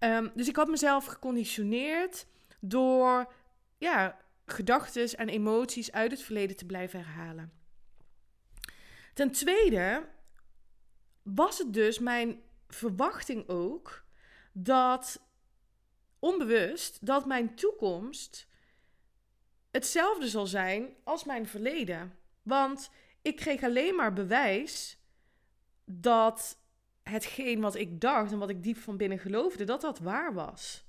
Um, 0.00 0.30
dus 0.34 0.48
ik 0.48 0.56
had 0.56 0.68
mezelf 0.68 1.04
geconditioneerd 1.04 2.26
door 2.60 3.32
ja, 3.78 4.16
gedachten 4.46 5.08
en 5.08 5.28
emoties 5.28 5.92
uit 5.92 6.10
het 6.10 6.22
verleden 6.22 6.56
te 6.56 6.66
blijven 6.66 7.04
herhalen. 7.04 7.52
Ten 9.14 9.30
tweede 9.30 10.08
was 11.22 11.58
het 11.58 11.72
dus 11.72 11.98
mijn 11.98 12.40
verwachting 12.68 13.48
ook 13.48 14.04
dat 14.52 15.22
onbewust 16.18 17.06
dat 17.06 17.26
mijn 17.26 17.54
toekomst 17.54 18.48
hetzelfde 19.70 20.28
zal 20.28 20.46
zijn 20.46 20.96
als 21.04 21.24
mijn 21.24 21.46
verleden. 21.46 22.18
Want 22.42 22.90
ik 23.22 23.36
kreeg 23.36 23.62
alleen 23.62 23.94
maar 23.94 24.12
bewijs 24.12 24.98
dat 25.84 26.58
hetgeen 27.02 27.60
wat 27.60 27.74
ik 27.74 28.00
dacht 28.00 28.32
en 28.32 28.38
wat 28.38 28.50
ik 28.50 28.62
diep 28.62 28.76
van 28.76 28.96
binnen 28.96 29.18
geloofde, 29.18 29.64
dat 29.64 29.80
dat 29.80 29.98
waar 29.98 30.34
was. 30.34 30.84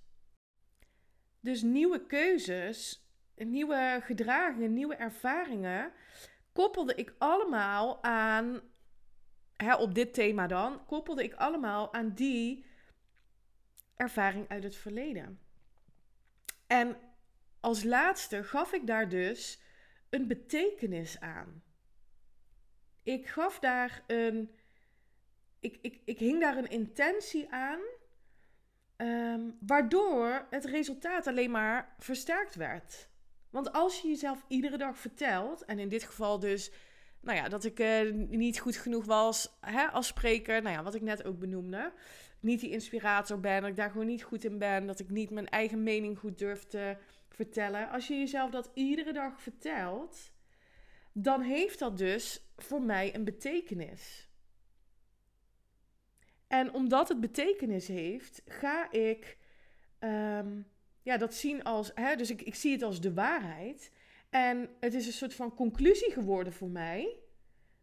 Dus 1.39 1.61
nieuwe 1.61 2.05
keuzes, 2.05 3.07
nieuwe 3.35 3.99
gedragingen, 4.03 4.73
nieuwe 4.73 4.95
ervaringen 4.95 5.91
koppelde 6.53 6.95
ik 6.95 7.13
allemaal 7.17 8.03
aan 8.03 8.61
hè, 9.57 9.75
op 9.75 9.95
dit 9.95 10.13
thema 10.13 10.47
dan, 10.47 10.85
koppelde 10.85 11.23
ik 11.23 11.33
allemaal 11.33 11.93
aan 11.93 12.13
die 12.13 12.65
ervaring 13.95 14.49
uit 14.49 14.63
het 14.63 14.75
verleden. 14.75 15.39
En 16.67 16.97
als 17.59 17.83
laatste 17.83 18.43
gaf 18.43 18.73
ik 18.73 18.87
daar 18.87 19.09
dus 19.09 19.59
een 20.09 20.27
betekenis 20.27 21.19
aan. 21.19 21.63
Ik 23.03 23.27
gaf 23.27 23.59
daar 23.59 24.03
een. 24.07 24.55
Ik, 25.59 25.77
ik, 25.81 25.99
ik 26.05 26.19
hing 26.19 26.41
daar 26.41 26.57
een 26.57 26.69
intentie 26.69 27.51
aan, 27.51 27.79
um, 28.97 29.57
waardoor 29.59 30.47
het 30.49 30.65
resultaat 30.65 31.27
alleen 31.27 31.51
maar 31.51 31.95
versterkt 31.99 32.55
werd. 32.55 33.09
Want 33.49 33.71
als 33.73 34.01
je 34.01 34.07
jezelf 34.07 34.45
iedere 34.47 34.77
dag 34.77 34.97
vertelt, 34.97 35.65
en 35.65 35.79
in 35.79 35.89
dit 35.89 36.03
geval 36.03 36.39
dus 36.39 36.71
nou 37.27 37.39
ja, 37.39 37.49
dat 37.49 37.63
ik 37.63 37.79
uh, 37.79 38.13
niet 38.13 38.59
goed 38.59 38.75
genoeg 38.75 39.05
was 39.05 39.57
hè, 39.61 39.87
als 39.87 40.07
spreker. 40.07 40.61
Nou 40.61 40.75
ja, 40.75 40.83
wat 40.83 40.95
ik 40.95 41.01
net 41.01 41.23
ook 41.23 41.39
benoemde. 41.39 41.93
Niet 42.39 42.59
die 42.59 42.69
inspirator 42.69 43.39
ben, 43.39 43.61
dat 43.61 43.69
ik 43.69 43.75
daar 43.75 43.91
gewoon 43.91 44.07
niet 44.07 44.23
goed 44.23 44.43
in 44.43 44.57
ben. 44.57 44.87
Dat 44.87 44.99
ik 44.99 45.09
niet 45.09 45.29
mijn 45.29 45.49
eigen 45.49 45.83
mening 45.83 46.19
goed 46.19 46.37
durf 46.37 46.63
te 46.63 46.97
vertellen. 47.29 47.89
Als 47.89 48.07
je 48.07 48.17
jezelf 48.17 48.51
dat 48.51 48.71
iedere 48.73 49.13
dag 49.13 49.41
vertelt, 49.41 50.31
dan 51.11 51.41
heeft 51.41 51.79
dat 51.79 51.97
dus 51.97 52.51
voor 52.57 52.81
mij 52.81 53.15
een 53.15 53.23
betekenis. 53.23 54.29
En 56.47 56.73
omdat 56.73 57.07
het 57.07 57.19
betekenis 57.19 57.87
heeft, 57.87 58.41
ga 58.45 58.91
ik 58.91 59.37
um, 59.99 60.67
ja, 61.01 61.17
dat 61.17 61.33
zien 61.33 61.63
als. 61.63 61.91
Hè, 61.95 62.15
dus 62.15 62.29
ik, 62.29 62.41
ik 62.41 62.55
zie 62.55 62.71
het 62.71 62.81
als 62.81 63.01
de 63.01 63.13
waarheid. 63.13 63.91
En 64.29 64.69
het 64.79 64.93
is 64.93 65.05
een 65.05 65.13
soort 65.13 65.33
van 65.33 65.55
conclusie 65.55 66.11
geworden 66.11 66.53
voor 66.53 66.69
mij. 66.69 67.19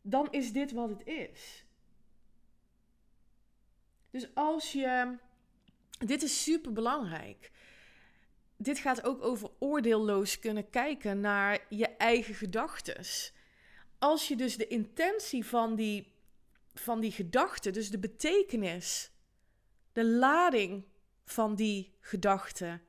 Dan 0.02 0.32
is 0.32 0.52
dit 0.52 0.72
wat 0.72 0.88
het 0.88 1.06
is. 1.06 1.64
Dus 4.10 4.34
als 4.34 4.72
je. 4.72 5.16
Dit 5.98 6.22
is 6.22 6.42
super 6.42 6.72
belangrijk. 6.72 7.50
Dit 8.56 8.78
gaat 8.78 9.04
ook 9.04 9.22
over 9.22 9.50
oordeelloos 9.58 10.38
kunnen 10.38 10.70
kijken 10.70 11.20
naar 11.20 11.66
je 11.68 11.86
eigen 11.86 12.34
gedachten. 12.34 13.04
als 13.98 14.28
je 14.28 14.36
dus 14.36 14.56
de 14.56 14.66
intentie 14.66 15.44
van 15.44 15.74
die, 15.74 16.12
van 16.74 17.00
die 17.00 17.12
gedachte, 17.12 17.70
dus 17.70 17.90
de 17.90 17.98
betekenis, 17.98 19.12
de 19.92 20.04
lading 20.04 20.84
van 21.24 21.54
die 21.54 21.96
gedachte 22.00 22.80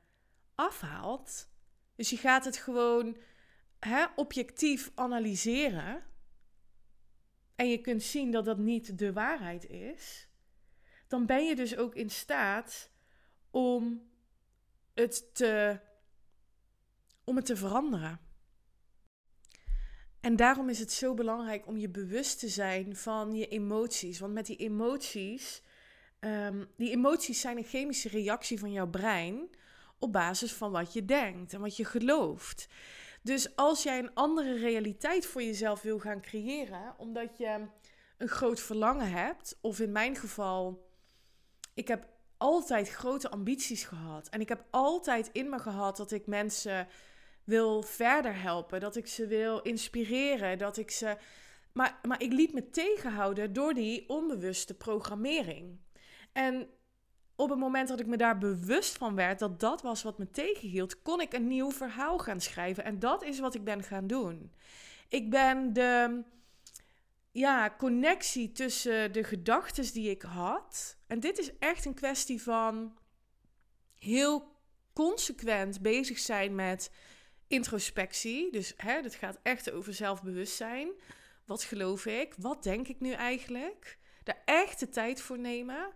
afhaalt, 0.54 1.48
dus 1.96 2.10
je 2.10 2.16
gaat 2.16 2.44
het 2.44 2.56
gewoon 2.56 3.16
hè, 3.78 4.06
objectief 4.16 4.90
analyseren 4.94 6.02
en 7.54 7.68
je 7.68 7.78
kunt 7.78 8.02
zien 8.02 8.30
dat 8.30 8.44
dat 8.44 8.58
niet 8.58 8.98
de 8.98 9.12
waarheid 9.12 9.66
is, 9.66 10.28
dan 11.08 11.26
ben 11.26 11.44
je 11.44 11.54
dus 11.54 11.76
ook 11.76 11.94
in 11.94 12.10
staat 12.10 12.90
om 13.50 14.10
het 14.94 15.34
te, 15.34 15.80
om 17.24 17.36
het 17.36 17.46
te 17.46 17.56
veranderen. 17.56 18.20
En 20.20 20.36
daarom 20.36 20.68
is 20.68 20.78
het 20.78 20.92
zo 20.92 21.14
belangrijk 21.14 21.66
om 21.66 21.76
je 21.76 21.88
bewust 21.88 22.38
te 22.38 22.48
zijn 22.48 22.96
van 22.96 23.34
je 23.34 23.48
emoties. 23.48 24.18
Want 24.18 24.32
met 24.32 24.46
die 24.46 24.56
emoties, 24.56 25.62
um, 26.20 26.68
die 26.76 26.90
emoties 26.90 27.40
zijn 27.40 27.56
een 27.56 27.64
chemische 27.64 28.08
reactie 28.08 28.58
van 28.58 28.72
jouw 28.72 28.88
brein 28.88 29.48
op 29.98 30.12
basis 30.12 30.52
van 30.52 30.70
wat 30.70 30.92
je 30.92 31.04
denkt 31.04 31.52
en 31.52 31.60
wat 31.60 31.76
je 31.76 31.84
gelooft. 31.84 32.68
Dus 33.26 33.56
als 33.56 33.82
jij 33.82 33.98
een 33.98 34.14
andere 34.14 34.58
realiteit 34.58 35.26
voor 35.26 35.42
jezelf 35.42 35.82
wil 35.82 35.98
gaan 35.98 36.20
creëren, 36.20 36.94
omdat 36.98 37.38
je 37.38 37.66
een 38.18 38.28
groot 38.28 38.60
verlangen 38.60 39.10
hebt, 39.10 39.58
of 39.60 39.80
in 39.80 39.92
mijn 39.92 40.16
geval, 40.16 40.88
ik 41.74 41.88
heb 41.88 42.06
altijd 42.36 42.88
grote 42.88 43.30
ambities 43.30 43.84
gehad. 43.84 44.28
En 44.28 44.40
ik 44.40 44.48
heb 44.48 44.64
altijd 44.70 45.30
in 45.32 45.48
me 45.48 45.58
gehad 45.58 45.96
dat 45.96 46.10
ik 46.10 46.26
mensen 46.26 46.88
wil 47.44 47.82
verder 47.82 48.40
helpen, 48.40 48.80
dat 48.80 48.96
ik 48.96 49.06
ze 49.06 49.26
wil 49.26 49.60
inspireren, 49.62 50.58
dat 50.58 50.76
ik 50.76 50.90
ze. 50.90 51.16
Maar, 51.72 51.98
maar 52.02 52.22
ik 52.22 52.32
liet 52.32 52.52
me 52.52 52.70
tegenhouden 52.70 53.52
door 53.52 53.74
die 53.74 54.08
onbewuste 54.08 54.74
programmering. 54.74 55.78
En 56.32 56.68
op 57.36 57.50
het 57.50 57.58
moment 57.58 57.88
dat 57.88 58.00
ik 58.00 58.06
me 58.06 58.16
daar 58.16 58.38
bewust 58.38 58.96
van 58.96 59.14
werd 59.14 59.38
dat 59.38 59.60
dat 59.60 59.82
was 59.82 60.02
wat 60.02 60.18
me 60.18 60.30
tegenhield, 60.30 61.02
kon 61.02 61.20
ik 61.20 61.32
een 61.32 61.46
nieuw 61.46 61.70
verhaal 61.70 62.18
gaan 62.18 62.40
schrijven. 62.40 62.84
En 62.84 62.98
dat 62.98 63.22
is 63.22 63.38
wat 63.38 63.54
ik 63.54 63.64
ben 63.64 63.82
gaan 63.82 64.06
doen. 64.06 64.52
Ik 65.08 65.30
ben 65.30 65.72
de 65.72 66.22
ja, 67.32 67.74
connectie 67.78 68.52
tussen 68.52 69.12
de 69.12 69.24
gedachten 69.24 69.92
die 69.92 70.10
ik 70.10 70.22
had. 70.22 70.96
En 71.06 71.20
dit 71.20 71.38
is 71.38 71.58
echt 71.58 71.84
een 71.84 71.94
kwestie 71.94 72.42
van 72.42 72.98
heel 73.98 74.54
consequent 74.92 75.80
bezig 75.80 76.18
zijn 76.18 76.54
met 76.54 76.90
introspectie. 77.46 78.52
Dus 78.52 78.74
hè, 78.76 78.92
het 79.02 79.14
gaat 79.14 79.38
echt 79.42 79.70
over 79.70 79.94
zelfbewustzijn. 79.94 80.88
Wat 81.44 81.62
geloof 81.62 82.06
ik? 82.06 82.34
Wat 82.38 82.62
denk 82.62 82.88
ik 82.88 83.00
nu 83.00 83.12
eigenlijk? 83.12 83.98
Daar 84.24 84.42
echt 84.44 84.80
de 84.80 84.88
tijd 84.88 85.20
voor 85.20 85.38
nemen 85.38 85.94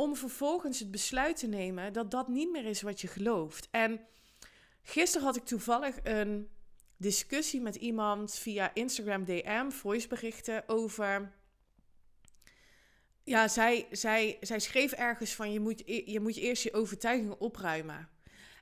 om 0.00 0.16
vervolgens 0.16 0.78
het 0.78 0.90
besluit 0.90 1.36
te 1.36 1.46
nemen 1.46 1.92
dat 1.92 2.10
dat 2.10 2.28
niet 2.28 2.50
meer 2.50 2.64
is 2.64 2.82
wat 2.82 3.00
je 3.00 3.08
gelooft. 3.08 3.68
En 3.70 4.00
gisteren 4.82 5.26
had 5.26 5.36
ik 5.36 5.44
toevallig 5.44 5.96
een 6.02 6.48
discussie 6.96 7.60
met 7.60 7.74
iemand 7.74 8.34
via 8.34 8.74
Instagram 8.74 9.24
DM, 9.24 9.70
voiceberichten 9.70 10.68
over. 10.68 11.32
Ja, 13.24 13.48
zij, 13.48 13.86
zij, 13.90 14.36
zij 14.40 14.58
schreef 14.58 14.92
ergens 14.92 15.34
van 15.34 15.52
je 15.52 15.60
moet, 15.60 15.82
e-, 15.86 16.02
je 16.06 16.20
moet 16.20 16.36
eerst 16.36 16.62
je 16.62 16.72
overtuigingen 16.72 17.40
opruimen. 17.40 18.08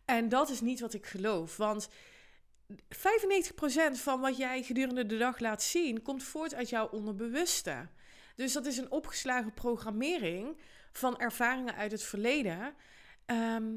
En 0.05 0.29
dat 0.29 0.51
is 0.51 0.61
niet 0.61 0.81
wat 0.81 0.95
ik 0.95 1.07
geloof. 1.07 1.57
Want 1.57 1.89
95% 1.89 2.77
van 3.93 4.21
wat 4.21 4.37
jij 4.37 4.63
gedurende 4.63 5.07
de 5.07 5.17
dag 5.17 5.39
laat 5.39 5.63
zien, 5.63 6.03
komt 6.03 6.23
voort 6.23 6.55
uit 6.55 6.69
jouw 6.69 6.89
onderbewuste. 6.89 7.89
Dus 8.35 8.53
dat 8.53 8.67
is 8.67 8.77
een 8.77 8.91
opgeslagen 8.91 9.55
programmering 9.55 10.57
van 10.99 11.19
ervaringen 11.19 11.75
uit 11.75 11.93
het 11.93 12.03
verleden. 12.03 12.75
Ehm, 13.27 13.77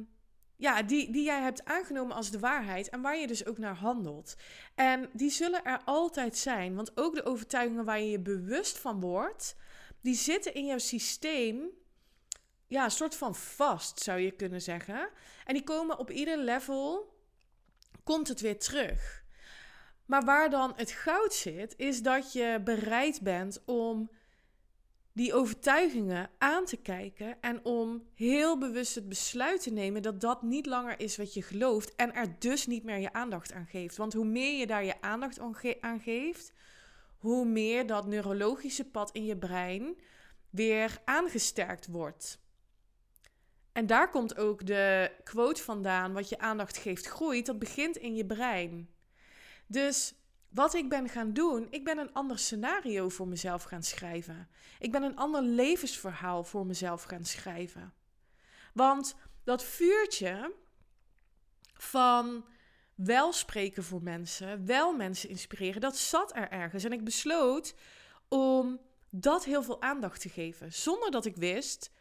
ja, 0.55 0.83
die, 0.83 1.11
die 1.11 1.23
jij 1.23 1.41
hebt 1.41 1.65
aangenomen 1.65 2.15
als 2.15 2.31
de 2.31 2.39
waarheid 2.39 2.89
en 2.89 3.01
waar 3.01 3.17
je 3.17 3.27
dus 3.27 3.45
ook 3.45 3.57
naar 3.57 3.75
handelt. 3.75 4.35
En 4.75 5.09
die 5.13 5.29
zullen 5.29 5.63
er 5.63 5.81
altijd 5.85 6.37
zijn, 6.37 6.75
want 6.75 6.97
ook 6.97 7.15
de 7.15 7.25
overtuigingen 7.25 7.85
waar 7.85 7.99
je 7.99 8.09
je 8.09 8.19
bewust 8.19 8.77
van 8.77 8.99
wordt, 8.99 9.55
die 10.01 10.15
zitten 10.15 10.53
in 10.53 10.65
jouw 10.65 10.77
systeem, 10.77 11.69
ja, 12.67 12.83
een 12.83 12.91
soort 12.91 13.15
van 13.15 13.35
vast 13.35 13.99
zou 13.99 14.19
je 14.19 14.31
kunnen 14.31 14.61
zeggen. 14.61 15.09
En 15.45 15.53
die 15.53 15.63
komen 15.63 15.99
op 15.99 16.11
ieder 16.11 16.37
level, 16.37 17.13
komt 18.03 18.27
het 18.27 18.41
weer 18.41 18.59
terug. 18.59 19.23
Maar 20.05 20.23
waar 20.23 20.49
dan 20.49 20.73
het 20.75 20.91
goud 20.91 21.33
zit, 21.33 21.73
is 21.77 22.01
dat 22.01 22.33
je 22.33 22.61
bereid 22.63 23.21
bent 23.21 23.61
om 23.65 24.11
die 25.13 25.33
overtuigingen 25.33 26.29
aan 26.37 26.65
te 26.65 26.77
kijken 26.77 27.41
en 27.41 27.65
om 27.65 28.03
heel 28.13 28.57
bewust 28.57 28.95
het 28.95 29.09
besluit 29.09 29.61
te 29.61 29.71
nemen 29.71 30.01
dat 30.01 30.21
dat 30.21 30.41
niet 30.41 30.65
langer 30.65 30.99
is 30.99 31.17
wat 31.17 31.33
je 31.33 31.41
gelooft 31.41 31.95
en 31.95 32.13
er 32.13 32.39
dus 32.39 32.67
niet 32.67 32.83
meer 32.83 32.97
je 32.97 33.13
aandacht 33.13 33.53
aan 33.53 33.67
geeft. 33.67 33.97
Want 33.97 34.13
hoe 34.13 34.25
meer 34.25 34.59
je 34.59 34.67
daar 34.67 34.83
je 34.83 35.01
aandacht 35.01 35.39
aan 35.81 35.99
geeft, 35.99 36.53
hoe 37.17 37.45
meer 37.45 37.87
dat 37.87 38.07
neurologische 38.07 38.89
pad 38.89 39.11
in 39.11 39.25
je 39.25 39.37
brein 39.37 39.95
weer 40.49 41.01
aangesterkt 41.05 41.87
wordt. 41.87 42.39
En 43.71 43.85
daar 43.85 44.09
komt 44.09 44.37
ook 44.37 44.65
de 44.65 45.11
quote 45.23 45.63
vandaan: 45.63 46.13
wat 46.13 46.29
je 46.29 46.39
aandacht 46.39 46.77
geeft 46.77 47.05
groeit. 47.05 47.45
Dat 47.45 47.59
begint 47.59 47.97
in 47.97 48.15
je 48.15 48.25
brein. 48.25 48.89
Dus 49.67 50.13
wat 50.51 50.73
ik 50.73 50.89
ben 50.89 51.09
gaan 51.09 51.33
doen, 51.33 51.67
ik 51.69 51.83
ben 51.83 51.97
een 51.97 52.13
ander 52.13 52.39
scenario 52.39 53.09
voor 53.09 53.27
mezelf 53.27 53.63
gaan 53.63 53.83
schrijven. 53.83 54.49
Ik 54.79 54.91
ben 54.91 55.03
een 55.03 55.17
ander 55.17 55.41
levensverhaal 55.41 56.43
voor 56.43 56.65
mezelf 56.65 57.03
gaan 57.03 57.25
schrijven. 57.25 57.93
Want 58.73 59.15
dat 59.43 59.63
vuurtje 59.63 60.53
van 61.73 62.45
wel 62.95 63.33
spreken 63.33 63.83
voor 63.83 64.03
mensen, 64.03 64.65
wel 64.65 64.95
mensen 64.95 65.29
inspireren, 65.29 65.81
dat 65.81 65.97
zat 65.97 66.35
er 66.35 66.49
ergens. 66.49 66.83
En 66.83 66.91
ik 66.91 67.03
besloot 67.03 67.75
om 68.27 68.79
dat 69.09 69.45
heel 69.45 69.63
veel 69.63 69.81
aandacht 69.81 70.21
te 70.21 70.29
geven, 70.29 70.73
zonder 70.73 71.11
dat 71.11 71.25
ik 71.25 71.35
wist 71.35 71.91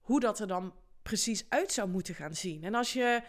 hoe 0.00 0.20
dat 0.20 0.38
er 0.38 0.46
dan 0.46 0.74
precies 1.02 1.44
uit 1.48 1.72
zou 1.72 1.88
moeten 1.88 2.14
gaan 2.14 2.34
zien. 2.34 2.64
En 2.64 2.74
als 2.74 2.92
je 2.92 3.22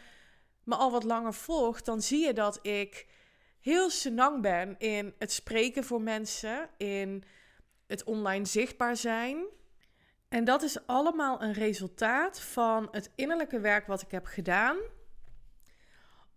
me 0.64 0.76
al 0.76 0.92
wat 0.92 1.04
langer 1.04 1.34
volgt, 1.34 1.86
dan 1.86 2.02
zie 2.02 2.26
je 2.26 2.34
dat 2.34 2.60
ik 2.62 3.08
heel 3.64 3.90
senang 3.90 4.42
ben 4.42 4.80
in 4.80 5.14
het 5.18 5.32
spreken 5.32 5.84
voor 5.84 6.02
mensen, 6.02 6.70
in 6.78 7.24
het 7.88 8.04
online 8.04 8.46
zichtbaar 8.46 8.96
zijn. 8.96 9.46
En 10.30 10.44
dat 10.44 10.62
is 10.62 10.88
allemaal 10.88 11.42
een 11.42 11.54
resultaat 11.54 12.42
van 12.42 12.88
het 12.92 13.12
innerlijke 13.16 13.60
werk 13.60 13.88
wat 13.88 14.02
ik 14.02 14.12
heb 14.12 14.26
gedaan 14.26 14.78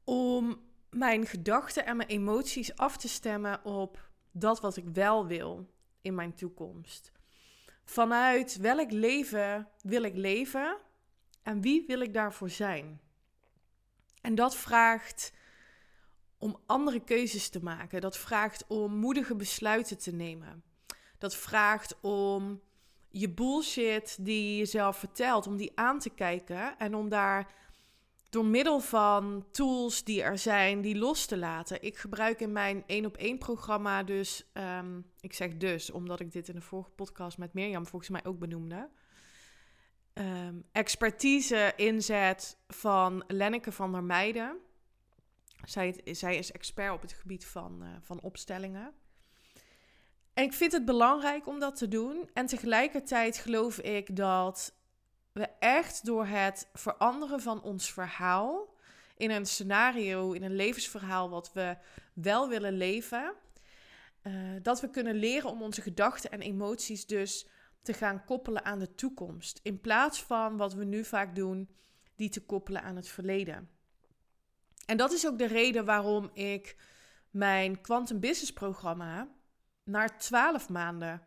om 0.05 0.61
mijn 0.91 1.27
gedachten 1.27 1.87
en 1.87 1.97
mijn 1.97 2.09
emoties 2.09 2.77
af 2.77 2.97
te 2.97 3.09
stemmen 3.09 3.65
op 3.65 4.09
dat 4.31 4.61
wat 4.61 4.77
ik 4.77 4.85
wel 4.93 5.27
wil 5.27 5.71
in 6.01 6.15
mijn 6.15 6.35
toekomst. 6.35 7.13
Vanuit 7.85 8.57
welk 8.57 8.91
leven 8.91 9.69
wil 9.83 10.03
ik 10.03 10.17
leven 10.17 10.77
en 11.43 11.61
wie 11.61 11.85
wil 11.87 12.01
ik 12.01 12.15
daarvoor 12.15 12.51
zijn? 12.51 13.01
En 14.21 14.35
dat 14.35 14.57
vraagt 14.57 15.33
om 16.39 16.61
andere 16.67 17.01
keuzes 17.01 17.49
te 17.49 17.63
maken. 17.63 18.01
Dat 18.01 18.17
vraagt 18.17 18.67
om 18.67 18.95
moedige 18.95 19.35
besluiten 19.35 19.99
te 19.99 20.13
nemen. 20.13 20.63
Dat 21.19 21.37
vraagt 21.37 22.01
om 22.01 22.61
je 23.11 23.31
bullshit 23.31 24.17
die 24.21 24.51
je 24.51 24.57
jezelf 24.57 24.97
vertelt, 24.97 25.47
om 25.47 25.57
die 25.57 25.73
aan 25.75 25.99
te 25.99 26.11
kijken 26.11 26.79
en 26.79 26.95
om 26.95 27.09
daar 27.09 27.55
door 28.31 28.45
middel 28.45 28.81
van 28.81 29.47
tools 29.51 30.05
die 30.05 30.23
er 30.23 30.39
zijn, 30.39 30.81
die 30.81 30.99
los 30.99 31.27
te 31.27 31.37
laten. 31.37 31.83
Ik 31.83 31.97
gebruik 31.97 32.41
in 32.41 32.53
mijn 32.53 32.85
één 32.87 33.07
op 33.07 33.17
één 33.17 33.39
programma 33.39 34.03
dus, 34.03 34.51
ehm, 34.53 35.01
ik 35.21 35.33
zeg 35.33 35.57
dus, 35.57 35.91
omdat 35.91 36.21
ik 36.21 36.33
dit 36.33 36.49
in 36.49 36.55
de 36.55 36.61
vorige 36.61 36.91
podcast 36.91 37.39
met 37.39 37.53
Mirjam 37.53 37.87
volgens 37.87 38.11
mij 38.11 38.25
ook 38.25 38.39
benoemde. 38.39 38.89
Um, 40.19 40.65
expertise 40.73 41.73
inzet 41.77 42.59
van 42.69 43.25
Lenneke 43.27 43.73
van 43.73 43.93
der 43.93 44.05
Meijden. 44.05 44.57
Zij, 45.67 46.01
zij 46.05 46.37
is 46.37 46.53
expert 46.53 46.93
op 46.93 47.03
het 47.03 47.13
gebied 47.13 47.47
van, 47.47 47.83
uh, 47.83 47.89
van 48.01 48.21
opstellingen. 48.21 48.95
En 50.35 50.45
ik 50.45 50.53
vind 50.53 50.73
het 50.73 50.85
belangrijk 50.85 51.47
om 51.47 51.61
dat 51.61 51.77
te 51.77 51.89
doen. 51.89 52.31
En 52.33 52.47
tegelijkertijd 52.47 53.37
geloof 53.37 53.79
ik 53.79 54.17
dat 54.17 54.75
we 55.33 55.49
echt 55.59 56.05
door 56.05 56.27
het 56.27 56.69
veranderen 56.73 57.41
van 57.41 57.63
ons 57.63 57.93
verhaal 57.93 58.75
in 59.17 59.31
een 59.31 59.47
scenario, 59.47 60.33
in 60.33 60.43
een 60.43 60.55
levensverhaal 60.55 61.31
wat 61.31 61.53
we 61.53 61.77
wel 62.13 62.49
willen 62.49 62.73
leven, 62.73 63.35
uh, 64.23 64.33
dat 64.63 64.81
we 64.81 64.91
kunnen 64.91 65.15
leren 65.15 65.51
om 65.51 65.63
onze 65.63 65.83
gedachten 65.83 66.31
en 66.31 66.41
emoties 66.41 67.07
dus 67.07 67.49
te 67.83 67.93
gaan 67.93 68.25
koppelen 68.25 68.65
aan 68.65 68.79
de 68.79 68.95
toekomst. 68.95 69.61
In 69.63 69.81
plaats 69.81 70.23
van 70.23 70.57
wat 70.57 70.75
we 70.75 70.85
nu 70.85 71.05
vaak 71.05 71.35
doen, 71.35 71.69
die 72.17 72.29
te 72.29 72.45
koppelen 72.45 72.83
aan 72.83 72.97
het 72.97 73.09
verleden. 73.09 73.76
En 74.87 74.97
dat 74.97 75.13
is 75.13 75.27
ook 75.27 75.39
de 75.39 75.47
reden 75.47 75.85
waarom 75.85 76.31
ik 76.33 76.77
mijn 77.31 77.81
Quantum 77.81 78.21
Business 78.21 78.53
programma 78.53 79.29
naar 79.85 80.19
12 80.19 80.69
maanden 80.69 81.27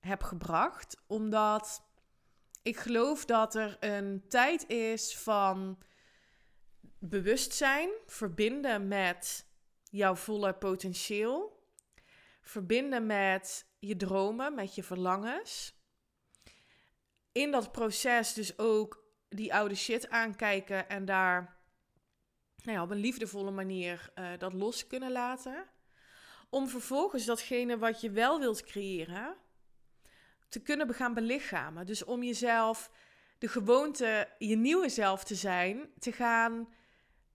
heb 0.00 0.22
gebracht. 0.22 1.02
Omdat 1.06 1.82
ik 2.62 2.76
geloof 2.76 3.24
dat 3.24 3.54
er 3.54 3.76
een 3.80 4.24
tijd 4.28 4.68
is 4.68 5.16
van 5.16 5.78
bewustzijn, 6.98 7.90
verbinden 8.06 8.88
met 8.88 9.46
jouw 9.90 10.14
volle 10.14 10.54
potentieel, 10.54 11.62
verbinden 12.40 13.06
met 13.06 13.66
je 13.78 13.96
dromen, 13.96 14.54
met 14.54 14.74
je 14.74 14.82
verlangens. 14.82 15.76
In 17.32 17.50
dat 17.50 17.72
proces 17.72 18.32
dus 18.32 18.58
ook 18.58 19.04
die 19.28 19.54
oude 19.54 19.74
shit 19.74 20.10
aankijken 20.10 20.88
en 20.88 21.04
daar 21.04 21.57
nou 22.62 22.76
ja, 22.76 22.82
op 22.82 22.90
een 22.90 23.00
liefdevolle 23.00 23.50
manier 23.50 24.10
uh, 24.18 24.28
dat 24.38 24.52
los 24.52 24.86
kunnen 24.86 25.12
laten. 25.12 25.64
Om 26.50 26.68
vervolgens 26.68 27.24
datgene 27.24 27.78
wat 27.78 28.00
je 28.00 28.10
wel 28.10 28.38
wilt 28.38 28.62
creëren, 28.62 29.36
te 30.48 30.62
kunnen 30.62 30.94
gaan 30.94 31.14
belichamen. 31.14 31.86
Dus 31.86 32.04
om 32.04 32.22
jezelf, 32.22 32.90
de 33.38 33.48
gewoonte, 33.48 34.28
je 34.38 34.56
nieuwe 34.56 34.88
zelf 34.88 35.24
te 35.24 35.34
zijn, 35.34 35.88
te 35.98 36.12
gaan 36.12 36.68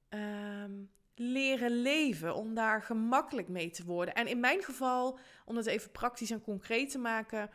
ehm, 0.09 0.71
leren 1.15 1.81
leven. 1.81 2.35
Om 2.35 2.53
daar 2.53 2.81
gemakkelijk 2.81 3.47
mee 3.47 3.69
te 3.69 3.83
worden. 3.83 4.13
En 4.13 4.27
in 4.27 4.39
mijn 4.39 4.63
geval, 4.63 5.19
om 5.45 5.55
het 5.55 5.65
even 5.65 5.91
praktisch 5.91 6.31
en 6.31 6.41
concreet 6.41 6.89
te 6.89 6.97
maken, 6.99 7.49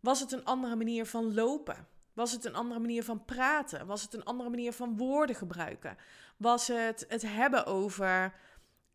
was 0.00 0.20
het 0.20 0.32
een 0.32 0.44
andere 0.44 0.76
manier 0.76 1.06
van 1.06 1.34
lopen. 1.34 1.86
Was 2.12 2.32
het 2.32 2.44
een 2.44 2.54
andere 2.54 2.80
manier 2.80 3.04
van 3.04 3.24
praten? 3.24 3.86
Was 3.86 4.02
het 4.02 4.14
een 4.14 4.24
andere 4.24 4.50
manier 4.50 4.72
van 4.72 4.96
woorden 4.96 5.36
gebruiken? 5.36 5.96
Was 6.42 6.68
het 6.68 7.04
het 7.08 7.22
hebben 7.22 7.66
over 7.66 8.34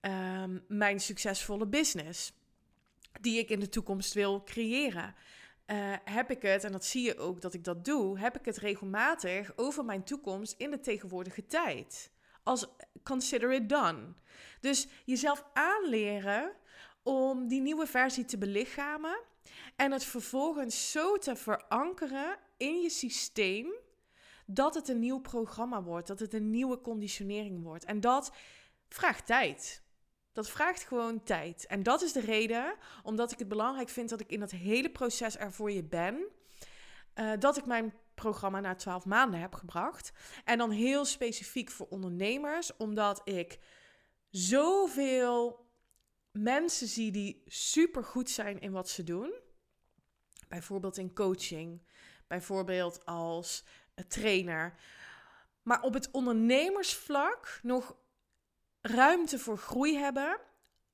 um, 0.01 0.63
mijn 0.67 0.99
succesvolle 0.99 1.67
business, 1.67 2.33
die 3.21 3.39
ik 3.39 3.49
in 3.49 3.60
de 3.60 3.69
toekomst 3.69 4.13
wil 4.13 4.43
creëren? 4.43 5.15
Uh, 5.67 5.93
heb 6.03 6.31
ik 6.31 6.41
het, 6.41 6.63
en 6.63 6.71
dat 6.71 6.86
zie 6.86 7.03
je 7.03 7.17
ook 7.17 7.41
dat 7.41 7.53
ik 7.53 7.63
dat 7.63 7.86
doe, 7.86 8.19
heb 8.19 8.38
ik 8.38 8.45
het 8.45 8.57
regelmatig 8.57 9.51
over 9.55 9.86
mijn 9.86 10.03
toekomst 10.03 10.55
in 10.57 10.71
de 10.71 10.79
tegenwoordige 10.79 11.45
tijd. 11.45 12.12
Als 12.43 12.67
consider 13.03 13.53
it 13.53 13.69
done. 13.69 14.13
Dus 14.62 14.88
jezelf 15.05 15.45
aanleren 15.53 16.51
om 17.03 17.47
die 17.47 17.62
nieuwe 17.62 17.88
versie 17.88 18.25
te 18.25 18.38
belichamen 18.38 19.19
en 19.75 19.91
het 19.91 20.03
vervolgens 20.03 20.91
zo 20.91 21.17
te 21.17 21.36
verankeren 21.36 22.38
in 22.57 22.81
je 22.81 22.89
systeem 22.89 23.73
dat 24.49 24.73
het 24.73 24.88
een 24.88 24.99
nieuw 24.99 25.19
programma 25.19 25.83
wordt, 25.83 26.07
dat 26.07 26.19
het 26.19 26.33
een 26.33 26.49
nieuwe 26.49 26.81
conditionering 26.81 27.63
wordt. 27.63 27.86
En 27.86 27.99
dat 27.99 28.31
vraagt 28.89 29.25
tijd. 29.25 29.83
Dat 30.31 30.49
vraagt 30.49 30.83
gewoon 30.83 31.23
tijd. 31.23 31.65
En 31.65 31.83
dat 31.83 32.01
is 32.01 32.13
de 32.13 32.19
reden, 32.19 32.75
omdat 33.03 33.31
ik 33.31 33.39
het 33.39 33.47
belangrijk 33.47 33.89
vind 33.89 34.10
dat 34.10 34.19
ik 34.19 34.31
in 34.31 34.39
dat 34.39 34.51
hele 34.51 34.89
proces 34.89 35.38
er 35.38 35.53
voor 35.53 35.71
je 35.71 35.83
ben, 35.83 36.27
uh, 37.15 37.31
dat 37.39 37.57
ik 37.57 37.65
mijn 37.65 37.93
programma 38.15 38.60
na 38.60 38.75
12 38.75 39.05
maanden 39.05 39.39
heb 39.39 39.53
gebracht. 39.53 40.12
En 40.43 40.57
dan 40.57 40.69
heel 40.69 41.05
specifiek 41.05 41.69
voor 41.69 41.88
ondernemers, 41.88 42.75
omdat 42.77 43.21
ik 43.23 43.60
zoveel 44.29 45.65
mensen 46.31 46.88
zie 46.88 47.12
die 47.12 47.41
super 47.45 48.03
goed 48.03 48.29
zijn 48.29 48.60
in 48.60 48.71
wat 48.71 48.89
ze 48.89 49.03
doen. 49.03 49.33
Bijvoorbeeld 50.47 50.97
in 50.97 51.13
coaching, 51.13 51.81
bijvoorbeeld 52.27 53.05
als 53.05 53.63
trainer. 54.07 54.73
Maar 55.62 55.81
op 55.81 55.93
het 55.93 56.12
ondernemersvlak 56.12 57.60
nog 57.63 57.95
ruimte 58.81 59.39
voor 59.39 59.57
groei 59.57 59.97
hebben. 59.97 60.38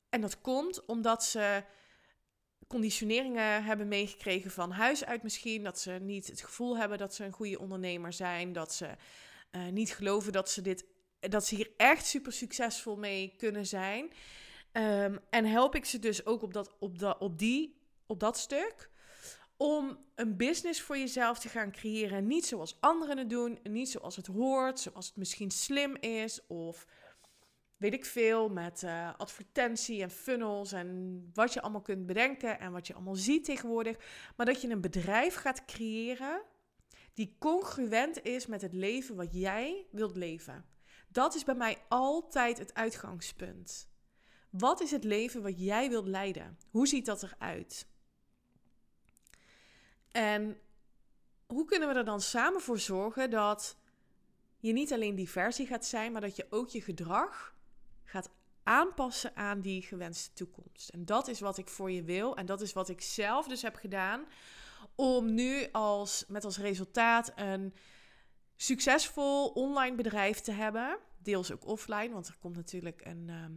En 0.09 0.21
dat 0.21 0.41
komt 0.41 0.85
omdat 0.85 1.23
ze 1.23 1.63
conditioneringen 2.67 3.63
hebben 3.63 3.87
meegekregen 3.87 4.51
van 4.51 4.71
huis 4.71 5.05
uit 5.05 5.23
misschien. 5.23 5.63
Dat 5.63 5.79
ze 5.79 5.91
niet 5.91 6.27
het 6.27 6.41
gevoel 6.41 6.77
hebben 6.77 6.97
dat 6.97 7.15
ze 7.15 7.23
een 7.23 7.31
goede 7.31 7.59
ondernemer 7.59 8.13
zijn. 8.13 8.53
Dat 8.53 8.73
ze 8.73 8.89
uh, 9.51 9.67
niet 9.67 9.93
geloven 9.93 10.31
dat 10.31 10.49
ze, 10.49 10.61
dit, 10.61 10.85
dat 11.19 11.45
ze 11.45 11.55
hier 11.55 11.71
echt 11.77 12.05
super 12.05 12.31
succesvol 12.31 12.95
mee 12.95 13.33
kunnen 13.37 13.65
zijn. 13.65 14.11
Um, 14.71 15.19
en 15.29 15.45
help 15.45 15.75
ik 15.75 15.85
ze 15.85 15.99
dus 15.99 16.25
ook 16.25 16.41
op 16.41 16.53
dat, 16.53 16.75
op, 16.79 16.99
dat, 16.99 17.17
op, 17.17 17.39
die, 17.39 17.77
op 18.05 18.19
dat 18.19 18.37
stuk 18.37 18.89
om 19.57 19.97
een 20.15 20.37
business 20.37 20.81
voor 20.81 20.97
jezelf 20.97 21.39
te 21.39 21.49
gaan 21.49 21.71
creëren. 21.71 22.27
Niet 22.27 22.45
zoals 22.45 22.77
anderen 22.79 23.17
het 23.17 23.29
doen, 23.29 23.59
niet 23.63 23.89
zoals 23.89 24.15
het 24.15 24.27
hoort, 24.27 24.79
zoals 24.79 25.07
het 25.07 25.15
misschien 25.15 25.51
slim 25.51 25.95
is 25.95 26.47
of 26.47 26.87
weet 27.77 27.93
ik 27.93 28.05
veel, 28.05 28.49
met 28.49 28.81
uh, 28.83 29.09
advertentie 29.17 30.01
en 30.01 30.11
funnels 30.11 30.71
en 30.71 31.19
wat 31.33 31.53
je 31.53 31.61
allemaal 31.61 31.81
kunt 31.81 32.05
bedenken 32.05 32.59
en 32.59 32.71
wat 32.71 32.87
je 32.87 32.93
allemaal 32.93 33.15
ziet 33.15 33.45
tegenwoordig. 33.45 33.97
Maar 34.35 34.45
dat 34.45 34.61
je 34.61 34.69
een 34.69 34.81
bedrijf 34.81 35.35
gaat 35.35 35.65
creëren 35.65 36.41
die 37.13 37.35
congruent 37.39 38.23
is 38.23 38.45
met 38.45 38.61
het 38.61 38.73
leven 38.73 39.15
wat 39.15 39.33
jij 39.33 39.85
wilt 39.91 40.15
leven. 40.15 40.65
Dat 41.07 41.35
is 41.35 41.43
bij 41.43 41.55
mij 41.55 41.77
altijd 41.89 42.57
het 42.57 42.73
uitgangspunt. 42.73 43.89
Wat 44.49 44.81
is 44.81 44.91
het 44.91 45.03
leven 45.03 45.41
wat 45.41 45.59
jij 45.59 45.89
wilt 45.89 46.07
leiden? 46.07 46.57
Hoe 46.69 46.87
ziet 46.87 47.05
dat 47.05 47.23
eruit? 47.23 47.87
En 50.13 50.57
hoe 51.47 51.65
kunnen 51.65 51.87
we 51.87 51.95
er 51.95 52.05
dan 52.05 52.21
samen 52.21 52.61
voor 52.61 52.79
zorgen 52.79 53.29
dat 53.29 53.77
je 54.59 54.73
niet 54.73 54.93
alleen 54.93 55.15
die 55.15 55.29
versie 55.29 55.67
gaat 55.67 55.85
zijn, 55.85 56.11
maar 56.11 56.21
dat 56.21 56.35
je 56.35 56.47
ook 56.49 56.69
je 56.69 56.81
gedrag 56.81 57.55
gaat 58.03 58.29
aanpassen 58.63 59.35
aan 59.35 59.61
die 59.61 59.81
gewenste 59.81 60.33
toekomst. 60.33 60.89
En 60.89 61.05
dat 61.05 61.27
is 61.27 61.39
wat 61.39 61.57
ik 61.57 61.69
voor 61.69 61.91
je 61.91 62.03
wil. 62.03 62.35
En 62.35 62.45
dat 62.45 62.61
is 62.61 62.73
wat 62.73 62.89
ik 62.89 63.01
zelf 63.01 63.47
dus 63.47 63.61
heb 63.61 63.75
gedaan. 63.75 64.25
Om 64.95 65.33
nu 65.33 65.67
als, 65.71 66.25
met 66.27 66.45
als 66.45 66.57
resultaat 66.57 67.31
een 67.35 67.73
succesvol 68.55 69.47
online 69.47 69.95
bedrijf 69.95 70.39
te 70.39 70.51
hebben. 70.51 70.97
Deels 71.17 71.51
ook 71.51 71.65
offline, 71.65 72.09
want 72.09 72.27
er 72.27 72.37
komt 72.39 72.55
natuurlijk 72.55 73.05
een 73.05 73.29
ehm, 73.29 73.51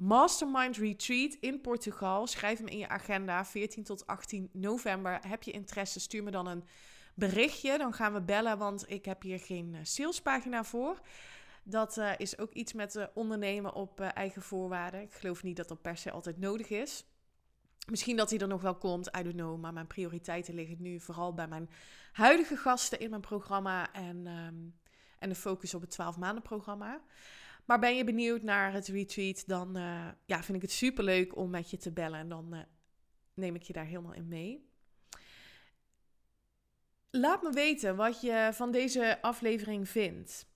Mastermind 0.00 0.76
Retreat 0.76 1.36
in 1.40 1.60
Portugal. 1.60 2.26
Schrijf 2.26 2.58
hem 2.58 2.66
in 2.66 2.78
je 2.78 2.88
agenda, 2.88 3.44
14 3.44 3.84
tot 3.84 4.06
18 4.06 4.50
november. 4.52 5.18
Heb 5.26 5.42
je 5.42 5.50
interesse, 5.50 6.00
stuur 6.00 6.22
me 6.22 6.30
dan 6.30 6.46
een 6.46 6.64
berichtje. 7.14 7.78
Dan 7.78 7.92
gaan 7.92 8.12
we 8.12 8.20
bellen, 8.20 8.58
want 8.58 8.90
ik 8.90 9.04
heb 9.04 9.22
hier 9.22 9.38
geen 9.38 9.74
eh, 9.74 9.80
salespagina 9.82 10.64
voor. 10.64 11.00
Dat 11.62 11.96
uh, 11.96 12.12
is 12.16 12.38
ook 12.38 12.52
iets 12.52 12.72
met 12.72 12.94
uh, 12.94 13.04
ondernemen 13.14 13.74
op 13.74 14.00
eigen 14.00 14.42
voorwaarden. 14.42 15.00
Ik 15.00 15.14
geloof 15.14 15.42
niet 15.42 15.56
dat 15.56 15.68
dat 15.68 15.82
per 15.82 15.96
se 15.96 16.10
altijd 16.10 16.38
nodig 16.38 16.68
is. 16.68 17.04
Misschien 17.90 18.16
dat 18.16 18.30
hij 18.30 18.38
er 18.38 18.48
nog 18.48 18.62
wel 18.62 18.76
komt, 18.76 19.16
I 19.18 19.22
don't 19.22 19.36
know. 19.36 19.60
Maar 19.60 19.72
mijn 19.72 19.86
prioriteiten 19.86 20.54
liggen 20.54 20.76
nu 20.80 21.00
vooral 21.00 21.34
bij 21.34 21.48
mijn 21.48 21.70
huidige 22.12 22.56
gasten 22.56 23.00
in 23.00 23.10
mijn 23.10 23.22
programma. 23.22 23.92
En, 23.92 24.26
um, 24.26 24.74
en 25.18 25.28
de 25.28 25.34
focus 25.34 25.74
op 25.74 25.80
het 25.80 25.90
12 25.90 26.18
maanden 26.18 26.42
programma. 26.42 27.00
Maar 27.70 27.78
ben 27.78 27.96
je 27.96 28.04
benieuwd 28.04 28.42
naar 28.42 28.72
het 28.72 28.86
retreat, 28.86 29.42
dan 29.46 29.76
uh, 29.76 30.08
ja, 30.24 30.42
vind 30.42 30.56
ik 30.56 30.62
het 30.62 30.70
super 30.70 31.04
leuk 31.04 31.36
om 31.36 31.50
met 31.50 31.70
je 31.70 31.76
te 31.76 31.92
bellen. 31.92 32.18
En 32.18 32.28
dan 32.28 32.54
uh, 32.54 32.60
neem 33.34 33.54
ik 33.54 33.62
je 33.62 33.72
daar 33.72 33.84
helemaal 33.84 34.14
in 34.14 34.28
mee. 34.28 34.68
Laat 37.10 37.42
me 37.42 37.50
weten 37.52 37.96
wat 37.96 38.20
je 38.20 38.50
van 38.52 38.70
deze 38.70 39.22
aflevering 39.22 39.88
vindt. 39.88 40.46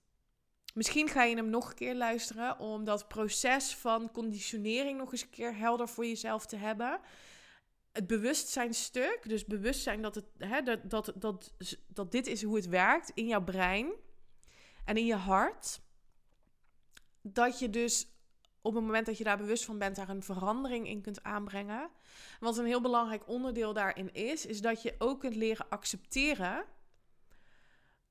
Misschien 0.73 1.07
ga 1.07 1.23
je 1.23 1.35
hem 1.35 1.49
nog 1.49 1.69
een 1.69 1.75
keer 1.75 1.95
luisteren 1.95 2.59
om 2.59 2.83
dat 2.83 3.07
proces 3.07 3.75
van 3.75 4.11
conditionering 4.11 4.97
nog 4.97 5.11
eens 5.11 5.21
een 5.21 5.29
keer 5.29 5.57
helder 5.57 5.87
voor 5.87 6.05
jezelf 6.05 6.45
te 6.45 6.55
hebben. 6.55 6.99
Het 7.91 8.07
bewustzijnstuk, 8.07 9.19
dus 9.23 9.45
bewustzijn 9.45 10.01
dat, 10.01 10.15
het, 10.15 10.25
hè, 10.37 10.61
dat, 10.61 11.11
dat, 11.15 11.53
dat 11.87 12.11
dit 12.11 12.27
is 12.27 12.43
hoe 12.43 12.55
het 12.55 12.67
werkt 12.67 13.11
in 13.13 13.27
jouw 13.27 13.43
brein 13.43 13.93
en 14.85 14.97
in 14.97 15.05
je 15.05 15.15
hart 15.15 15.83
dat 17.27 17.59
je 17.59 17.69
dus 17.69 18.07
op 18.61 18.73
het 18.73 18.83
moment 18.83 19.05
dat 19.05 19.17
je 19.17 19.23
daar 19.23 19.37
bewust 19.37 19.65
van 19.65 19.77
bent, 19.77 19.95
daar 19.95 20.09
een 20.09 20.23
verandering 20.23 20.87
in 20.87 21.01
kunt 21.01 21.23
aanbrengen. 21.23 21.89
Wat 22.39 22.57
een 22.57 22.65
heel 22.65 22.81
belangrijk 22.81 23.27
onderdeel 23.27 23.73
daarin 23.73 24.13
is, 24.13 24.45
is 24.45 24.61
dat 24.61 24.81
je 24.81 24.95
ook 24.97 25.19
kunt 25.19 25.35
leren 25.35 25.69
accepteren 25.69 26.65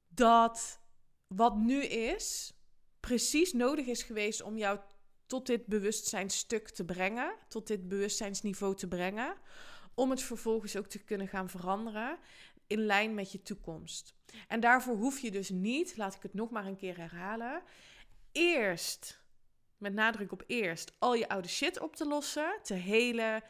dat 0.09 0.81
wat 1.27 1.57
nu 1.57 1.83
is, 1.85 2.53
precies 3.00 3.53
nodig 3.53 3.87
is 3.87 4.03
geweest 4.03 4.42
om 4.42 4.57
jou 4.57 4.79
tot 5.27 5.46
dit 5.46 5.66
bewustzijnstuk 5.66 6.68
te 6.68 6.85
brengen, 6.85 7.35
tot 7.48 7.66
dit 7.66 7.88
bewustzijnsniveau 7.88 8.77
te 8.77 8.88
brengen, 8.88 9.37
om 9.94 10.11
het 10.11 10.22
vervolgens 10.22 10.77
ook 10.77 10.87
te 10.87 10.98
kunnen 10.98 11.29
gaan 11.29 11.50
veranderen 11.50 12.18
in 12.66 12.87
lijn 12.87 13.14
met 13.14 13.33
je 13.33 13.42
toekomst. 13.42 14.14
En 14.48 14.61
daarvoor 14.61 14.96
hoef 14.96 15.18
je 15.18 15.31
dus 15.31 15.50
niet, 15.50 15.96
laat 15.96 16.14
ik 16.14 16.22
het 16.22 16.35
nog 16.35 16.50
maar 16.50 16.66
een 16.66 16.77
keer 16.77 16.96
herhalen, 16.96 17.62
eerst, 18.35 19.23
met 19.77 19.92
nadruk 19.92 20.33
op 20.33 20.44
eerst, 20.47 20.92
al 20.99 21.14
je 21.14 21.29
oude 21.29 21.49
shit 21.49 21.81
op 21.81 21.97
te 21.97 22.07
lossen, 22.07 22.59
te 22.62 22.75
helen, 22.75 23.42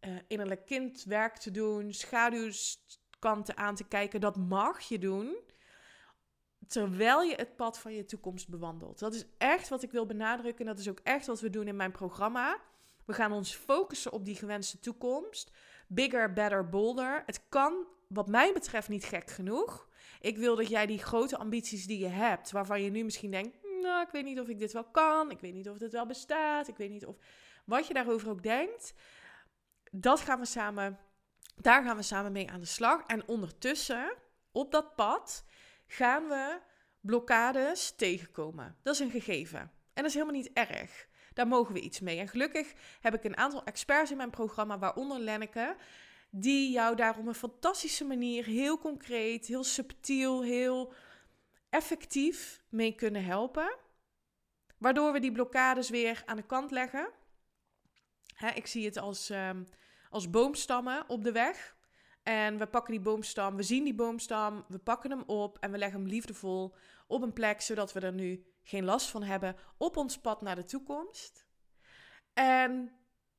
uh, 0.00 0.16
innerlijk 0.28 0.66
kindwerk 0.66 1.36
te 1.36 1.50
doen, 1.50 1.92
schaduwkanten 1.92 3.56
aan 3.56 3.74
te 3.74 3.88
kijken. 3.88 4.20
Dat 4.20 4.36
mag 4.36 4.80
je 4.80 4.98
doen. 4.98 5.36
Terwijl 6.66 7.22
je 7.22 7.34
het 7.34 7.56
pad 7.56 7.78
van 7.78 7.92
je 7.92 8.04
toekomst 8.04 8.48
bewandelt. 8.48 8.98
Dat 8.98 9.14
is 9.14 9.24
echt 9.38 9.68
wat 9.68 9.82
ik 9.82 9.90
wil 9.90 10.06
benadrukken. 10.06 10.66
Dat 10.66 10.78
is 10.78 10.88
ook 10.88 11.00
echt 11.02 11.26
wat 11.26 11.40
we 11.40 11.50
doen 11.50 11.68
in 11.68 11.76
mijn 11.76 11.92
programma. 11.92 12.60
We 13.04 13.12
gaan 13.12 13.32
ons 13.32 13.54
focussen 13.54 14.12
op 14.12 14.24
die 14.24 14.36
gewenste 14.36 14.80
toekomst. 14.80 15.50
Bigger, 15.88 16.32
better, 16.32 16.68
bolder. 16.68 17.22
Het 17.26 17.48
kan, 17.48 17.86
wat 18.08 18.28
mij 18.28 18.52
betreft, 18.52 18.88
niet 18.88 19.04
gek 19.04 19.30
genoeg. 19.30 19.88
Ik 20.20 20.36
wil 20.36 20.56
dat 20.56 20.68
jij 20.68 20.86
die 20.86 20.98
grote 20.98 21.36
ambities 21.36 21.86
die 21.86 21.98
je 21.98 22.08
hebt, 22.08 22.50
waarvan 22.50 22.82
je 22.82 22.90
nu 22.90 23.04
misschien 23.04 23.30
denkt: 23.30 23.56
Ik 23.86 24.12
weet 24.12 24.24
niet 24.24 24.40
of 24.40 24.48
ik 24.48 24.58
dit 24.58 24.72
wel 24.72 24.84
kan. 24.84 25.30
Ik 25.30 25.40
weet 25.40 25.54
niet 25.54 25.68
of 25.68 25.78
dit 25.78 25.92
wel 25.92 26.06
bestaat. 26.06 26.68
Ik 26.68 26.76
weet 26.76 26.90
niet 26.90 27.06
of. 27.06 27.16
Wat 27.64 27.86
je 27.86 27.94
daarover 27.94 28.30
ook 28.30 28.42
denkt, 28.42 28.94
dat 29.90 30.20
gaan 30.20 30.40
we 30.40 30.46
samen. 30.46 30.98
Daar 31.56 31.82
gaan 31.82 31.96
we 31.96 32.02
samen 32.02 32.32
mee 32.32 32.50
aan 32.50 32.60
de 32.60 32.66
slag. 32.66 33.02
En 33.06 33.28
ondertussen, 33.28 34.14
op 34.52 34.70
dat 34.72 34.94
pad, 34.94 35.44
gaan 35.86 36.28
we 36.28 36.58
blokkades 37.00 37.94
tegenkomen. 37.96 38.76
Dat 38.82 38.94
is 38.94 39.00
een 39.00 39.10
gegeven. 39.10 39.60
En 39.60 39.70
dat 40.02 40.04
is 40.04 40.14
helemaal 40.14 40.34
niet 40.34 40.52
erg. 40.52 41.06
Daar 41.32 41.46
mogen 41.46 41.74
we 41.74 41.80
iets 41.80 42.00
mee. 42.00 42.18
En 42.18 42.28
gelukkig 42.28 42.72
heb 43.00 43.14
ik 43.14 43.24
een 43.24 43.36
aantal 43.36 43.64
experts 43.64 44.10
in 44.10 44.16
mijn 44.16 44.30
programma, 44.30 44.78
waaronder 44.78 45.18
Lenneke, 45.18 45.76
die 46.30 46.70
jou 46.70 46.96
daar 46.96 47.18
op 47.18 47.26
een 47.26 47.34
fantastische 47.34 48.04
manier, 48.04 48.44
heel 48.44 48.78
concreet, 48.78 49.46
heel 49.46 49.64
subtiel, 49.64 50.42
heel 50.42 50.92
effectief 51.76 52.62
mee 52.68 52.94
kunnen 52.94 53.24
helpen. 53.24 53.76
Waardoor 54.78 55.12
we 55.12 55.20
die 55.20 55.32
blokkades 55.32 55.90
weer 55.90 56.22
aan 56.26 56.36
de 56.36 56.46
kant 56.46 56.70
leggen. 56.70 57.10
Hè, 58.34 58.50
ik 58.50 58.66
zie 58.66 58.84
het 58.84 58.96
als, 58.96 59.30
um, 59.30 59.66
als 60.10 60.30
boomstammen 60.30 61.08
op 61.08 61.24
de 61.24 61.32
weg. 61.32 61.76
En 62.22 62.58
we 62.58 62.66
pakken 62.66 62.92
die 62.92 63.02
boomstam, 63.02 63.56
we 63.56 63.62
zien 63.62 63.84
die 63.84 63.94
boomstam, 63.94 64.64
we 64.68 64.78
pakken 64.78 65.10
hem 65.10 65.22
op 65.26 65.58
en 65.58 65.70
we 65.70 65.78
leggen 65.78 66.00
hem 66.00 66.08
liefdevol 66.08 66.74
op 67.06 67.22
een 67.22 67.32
plek 67.32 67.60
zodat 67.60 67.92
we 67.92 68.00
er 68.00 68.12
nu 68.12 68.46
geen 68.62 68.84
last 68.84 69.10
van 69.10 69.22
hebben 69.22 69.56
op 69.78 69.96
ons 69.96 70.18
pad 70.18 70.42
naar 70.42 70.54
de 70.54 70.64
toekomst. 70.64 71.46
En 72.32 72.92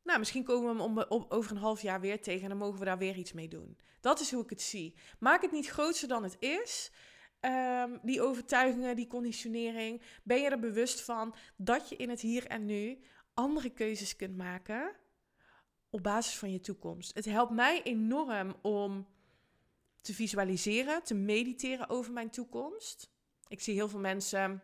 nou, 0.03 0.19
misschien 0.19 0.43
komen 0.43 0.75
we 0.75 0.83
hem 0.83 1.25
over 1.29 1.51
een 1.51 1.61
half 1.61 1.81
jaar 1.81 2.01
weer 2.01 2.21
tegen 2.21 2.43
en 2.43 2.49
dan 2.49 2.57
mogen 2.57 2.79
we 2.79 2.85
daar 2.85 2.97
weer 2.97 3.15
iets 3.15 3.33
mee 3.33 3.47
doen. 3.47 3.77
Dat 4.01 4.19
is 4.19 4.31
hoe 4.31 4.43
ik 4.43 4.49
het 4.49 4.61
zie. 4.61 4.97
Maak 5.19 5.41
het 5.41 5.51
niet 5.51 5.67
groter 5.67 6.07
dan 6.07 6.23
het 6.23 6.35
is. 6.39 6.91
Ehm, 7.39 7.97
die 8.01 8.21
overtuigingen, 8.21 8.95
die 8.95 9.07
conditionering. 9.07 10.01
Ben 10.23 10.41
je 10.41 10.49
er 10.49 10.59
bewust 10.59 11.01
van 11.01 11.35
dat 11.55 11.89
je 11.89 11.95
in 11.95 12.09
het 12.09 12.21
hier 12.21 12.47
en 12.47 12.65
nu 12.65 12.99
andere 13.33 13.69
keuzes 13.69 14.15
kunt 14.15 14.37
maken 14.37 14.95
op 15.89 16.03
basis 16.03 16.37
van 16.37 16.51
je 16.51 16.59
toekomst? 16.59 17.15
Het 17.15 17.25
helpt 17.25 17.51
mij 17.51 17.83
enorm 17.83 18.55
om 18.61 19.07
te 20.01 20.13
visualiseren, 20.13 21.03
te 21.03 21.13
mediteren 21.13 21.89
over 21.89 22.13
mijn 22.13 22.29
toekomst. 22.29 23.11
Ik 23.47 23.61
zie 23.61 23.73
heel 23.73 23.89
veel 23.89 23.99
mensen 23.99 24.61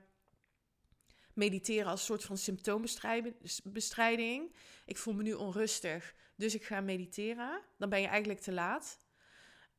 mediteren 1.34 1.92
als 1.92 2.06
soort 2.06 2.24
van 2.24 2.38
symptoombestrijding. 2.38 4.56
Ik 4.86 4.98
voel 4.98 5.14
me 5.14 5.24
nu 5.24 5.34
onrustig, 5.34 6.16
dus 6.36 6.56
ik 6.56 6.64
ga 6.64 6.82
mediteren. 6.82 7.62
Dan 7.78 7.90
ben 7.90 8.02
je 8.02 8.08
eigenlijk 8.08 8.40
te 8.40 8.52
laat, 8.52 9.00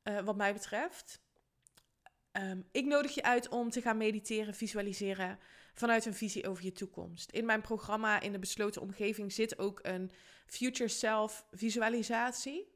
uh, 0.04 0.20
wat 0.20 0.36
mij 0.36 0.52
betreft. 0.52 1.23
Um, 2.40 2.64
ik 2.72 2.84
nodig 2.84 3.14
je 3.14 3.22
uit 3.22 3.48
om 3.48 3.70
te 3.70 3.80
gaan 3.80 3.96
mediteren, 3.96 4.54
visualiseren 4.54 5.38
vanuit 5.74 6.04
een 6.04 6.14
visie 6.14 6.48
over 6.48 6.64
je 6.64 6.72
toekomst. 6.72 7.30
In 7.30 7.44
mijn 7.44 7.60
programma 7.60 8.20
in 8.20 8.32
de 8.32 8.38
besloten 8.38 8.82
omgeving 8.82 9.32
zit 9.32 9.58
ook 9.58 9.78
een 9.82 10.10
future 10.46 10.88
self 10.88 11.46
visualisatie. 11.52 12.72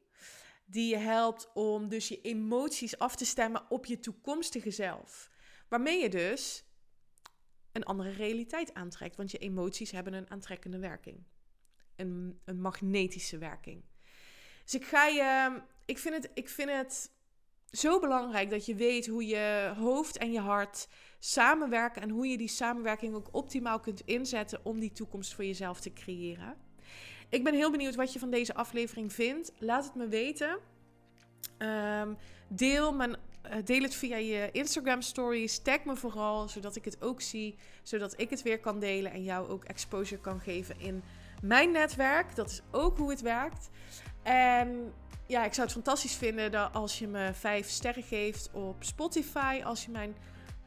Die 0.65 0.89
je 0.89 0.97
helpt 0.97 1.49
om 1.53 1.89
dus 1.89 2.07
je 2.07 2.21
emoties 2.21 2.97
af 2.97 3.15
te 3.15 3.25
stemmen 3.25 3.65
op 3.69 3.85
je 3.85 3.99
toekomstige 3.99 4.71
zelf. 4.71 5.29
Waarmee 5.67 6.01
je 6.01 6.09
dus 6.09 6.63
een 7.71 7.83
andere 7.83 8.09
realiteit 8.09 8.73
aantrekt. 8.73 9.15
Want 9.15 9.31
je 9.31 9.37
emoties 9.37 9.91
hebben 9.91 10.13
een 10.13 10.31
aantrekkende 10.31 10.79
werking. 10.79 11.23
Een, 11.95 12.39
een 12.45 12.61
magnetische 12.61 13.37
werking. 13.37 13.83
Dus 14.63 14.75
ik 14.75 14.85
ga 14.85 15.05
je. 15.05 15.61
Ik 15.85 15.97
vind, 15.97 16.15
het, 16.15 16.31
ik 16.33 16.49
vind 16.49 16.69
het 16.69 17.11
zo 17.71 17.99
belangrijk 17.99 18.49
dat 18.49 18.65
je 18.65 18.75
weet 18.75 19.07
hoe 19.07 19.25
je 19.25 19.73
hoofd 19.77 20.17
en 20.17 20.31
je 20.31 20.39
hart 20.39 20.87
samenwerken. 21.19 22.01
En 22.01 22.09
hoe 22.09 22.27
je 22.27 22.37
die 22.37 22.47
samenwerking 22.47 23.15
ook 23.15 23.29
optimaal 23.31 23.79
kunt 23.79 24.01
inzetten 24.05 24.59
om 24.63 24.79
die 24.79 24.91
toekomst 24.91 25.33
voor 25.33 25.45
jezelf 25.45 25.79
te 25.79 25.93
creëren. 25.93 26.55
Ik 27.29 27.43
ben 27.43 27.53
heel 27.53 27.71
benieuwd 27.71 27.95
wat 27.95 28.13
je 28.13 28.19
van 28.19 28.29
deze 28.29 28.53
aflevering 28.53 29.13
vindt. 29.13 29.51
Laat 29.57 29.85
het 29.85 29.95
me 29.95 30.07
weten. 30.07 30.57
Um, 31.57 32.17
deel 32.47 32.93
mijn 32.93 33.15
eh, 33.41 33.57
deel 33.65 33.81
het 33.81 33.95
via 33.95 34.17
je 34.17 34.49
Instagram 34.51 35.01
stories. 35.01 35.59
Tag 35.59 35.83
me 35.83 35.95
vooral, 35.95 36.47
zodat 36.47 36.75
ik 36.75 36.85
het 36.85 37.01
ook 37.01 37.21
zie. 37.21 37.57
Zodat 37.83 38.19
ik 38.19 38.29
het 38.29 38.41
weer 38.41 38.59
kan 38.59 38.79
delen 38.79 39.11
en 39.11 39.23
jou 39.23 39.49
ook 39.49 39.63
exposure 39.63 40.21
kan 40.21 40.39
geven 40.39 40.79
in 40.79 41.03
mijn 41.41 41.71
netwerk. 41.71 42.35
Dat 42.35 42.49
is 42.49 42.61
ook 42.71 42.97
hoe 42.97 43.09
het 43.09 43.21
werkt. 43.21 43.69
En 44.23 44.93
ja, 45.25 45.45
ik 45.45 45.53
zou 45.53 45.67
het 45.67 45.75
fantastisch 45.75 46.15
vinden 46.15 46.51
dat 46.51 46.73
als 46.73 46.99
je 46.99 47.07
me 47.07 47.33
vijf 47.33 47.69
sterren 47.69 48.03
geeft 48.03 48.49
op 48.51 48.75
Spotify. 48.79 49.61
Als 49.63 49.85
je 49.85 49.91
mijn 49.91 50.15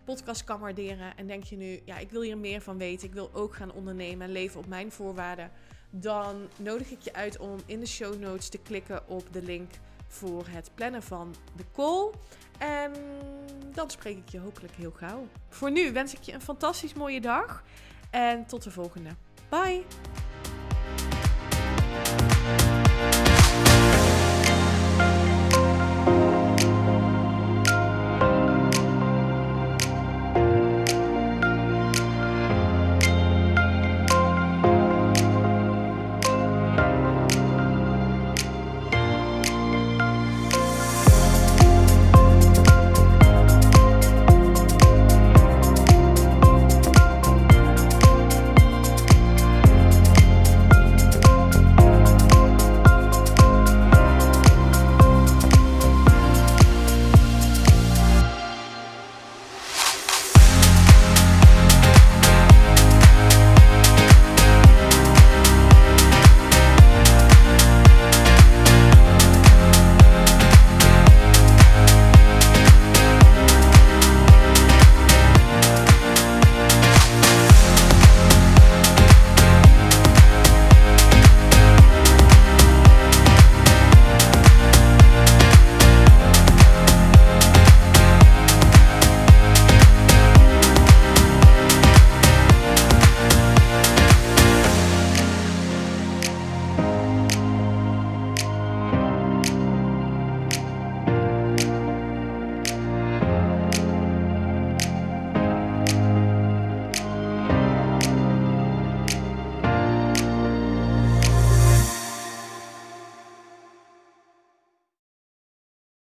podcast 0.04 0.44
kan 0.44 0.60
waarderen. 0.60 1.16
En 1.16 1.26
denk 1.26 1.44
je 1.44 1.56
nu, 1.56 1.80
ja, 1.84 1.98
ik 1.98 2.10
wil 2.10 2.22
hier 2.22 2.38
meer 2.38 2.60
van 2.60 2.78
weten. 2.78 3.08
Ik 3.08 3.14
wil 3.14 3.30
ook 3.32 3.54
gaan 3.54 3.72
ondernemen 3.72 4.26
en 4.26 4.32
leven 4.32 4.60
op 4.60 4.66
mijn 4.66 4.92
voorwaarden. 4.92 5.50
Dan 5.90 6.48
nodig 6.56 6.90
ik 6.90 7.00
je 7.00 7.12
uit 7.12 7.38
om 7.38 7.56
in 7.66 7.80
de 7.80 7.86
show 7.86 8.18
notes 8.18 8.48
te 8.48 8.58
klikken 8.58 9.08
op 9.08 9.32
de 9.32 9.42
link 9.42 9.70
voor 10.06 10.46
het 10.48 10.70
plannen 10.74 11.02
van 11.02 11.34
de 11.56 11.64
call. 11.72 12.10
En 12.58 12.92
dan 13.74 13.90
spreek 13.90 14.16
ik 14.16 14.28
je 14.28 14.38
hopelijk 14.38 14.74
heel 14.74 14.90
gauw. 14.90 15.26
Voor 15.48 15.70
nu 15.70 15.92
wens 15.92 16.14
ik 16.14 16.22
je 16.22 16.32
een 16.32 16.40
fantastisch 16.40 16.94
mooie 16.94 17.20
dag 17.20 17.62
en 18.10 18.46
tot 18.46 18.62
de 18.62 18.70
volgende. 18.70 19.10
Bye! 19.48 19.84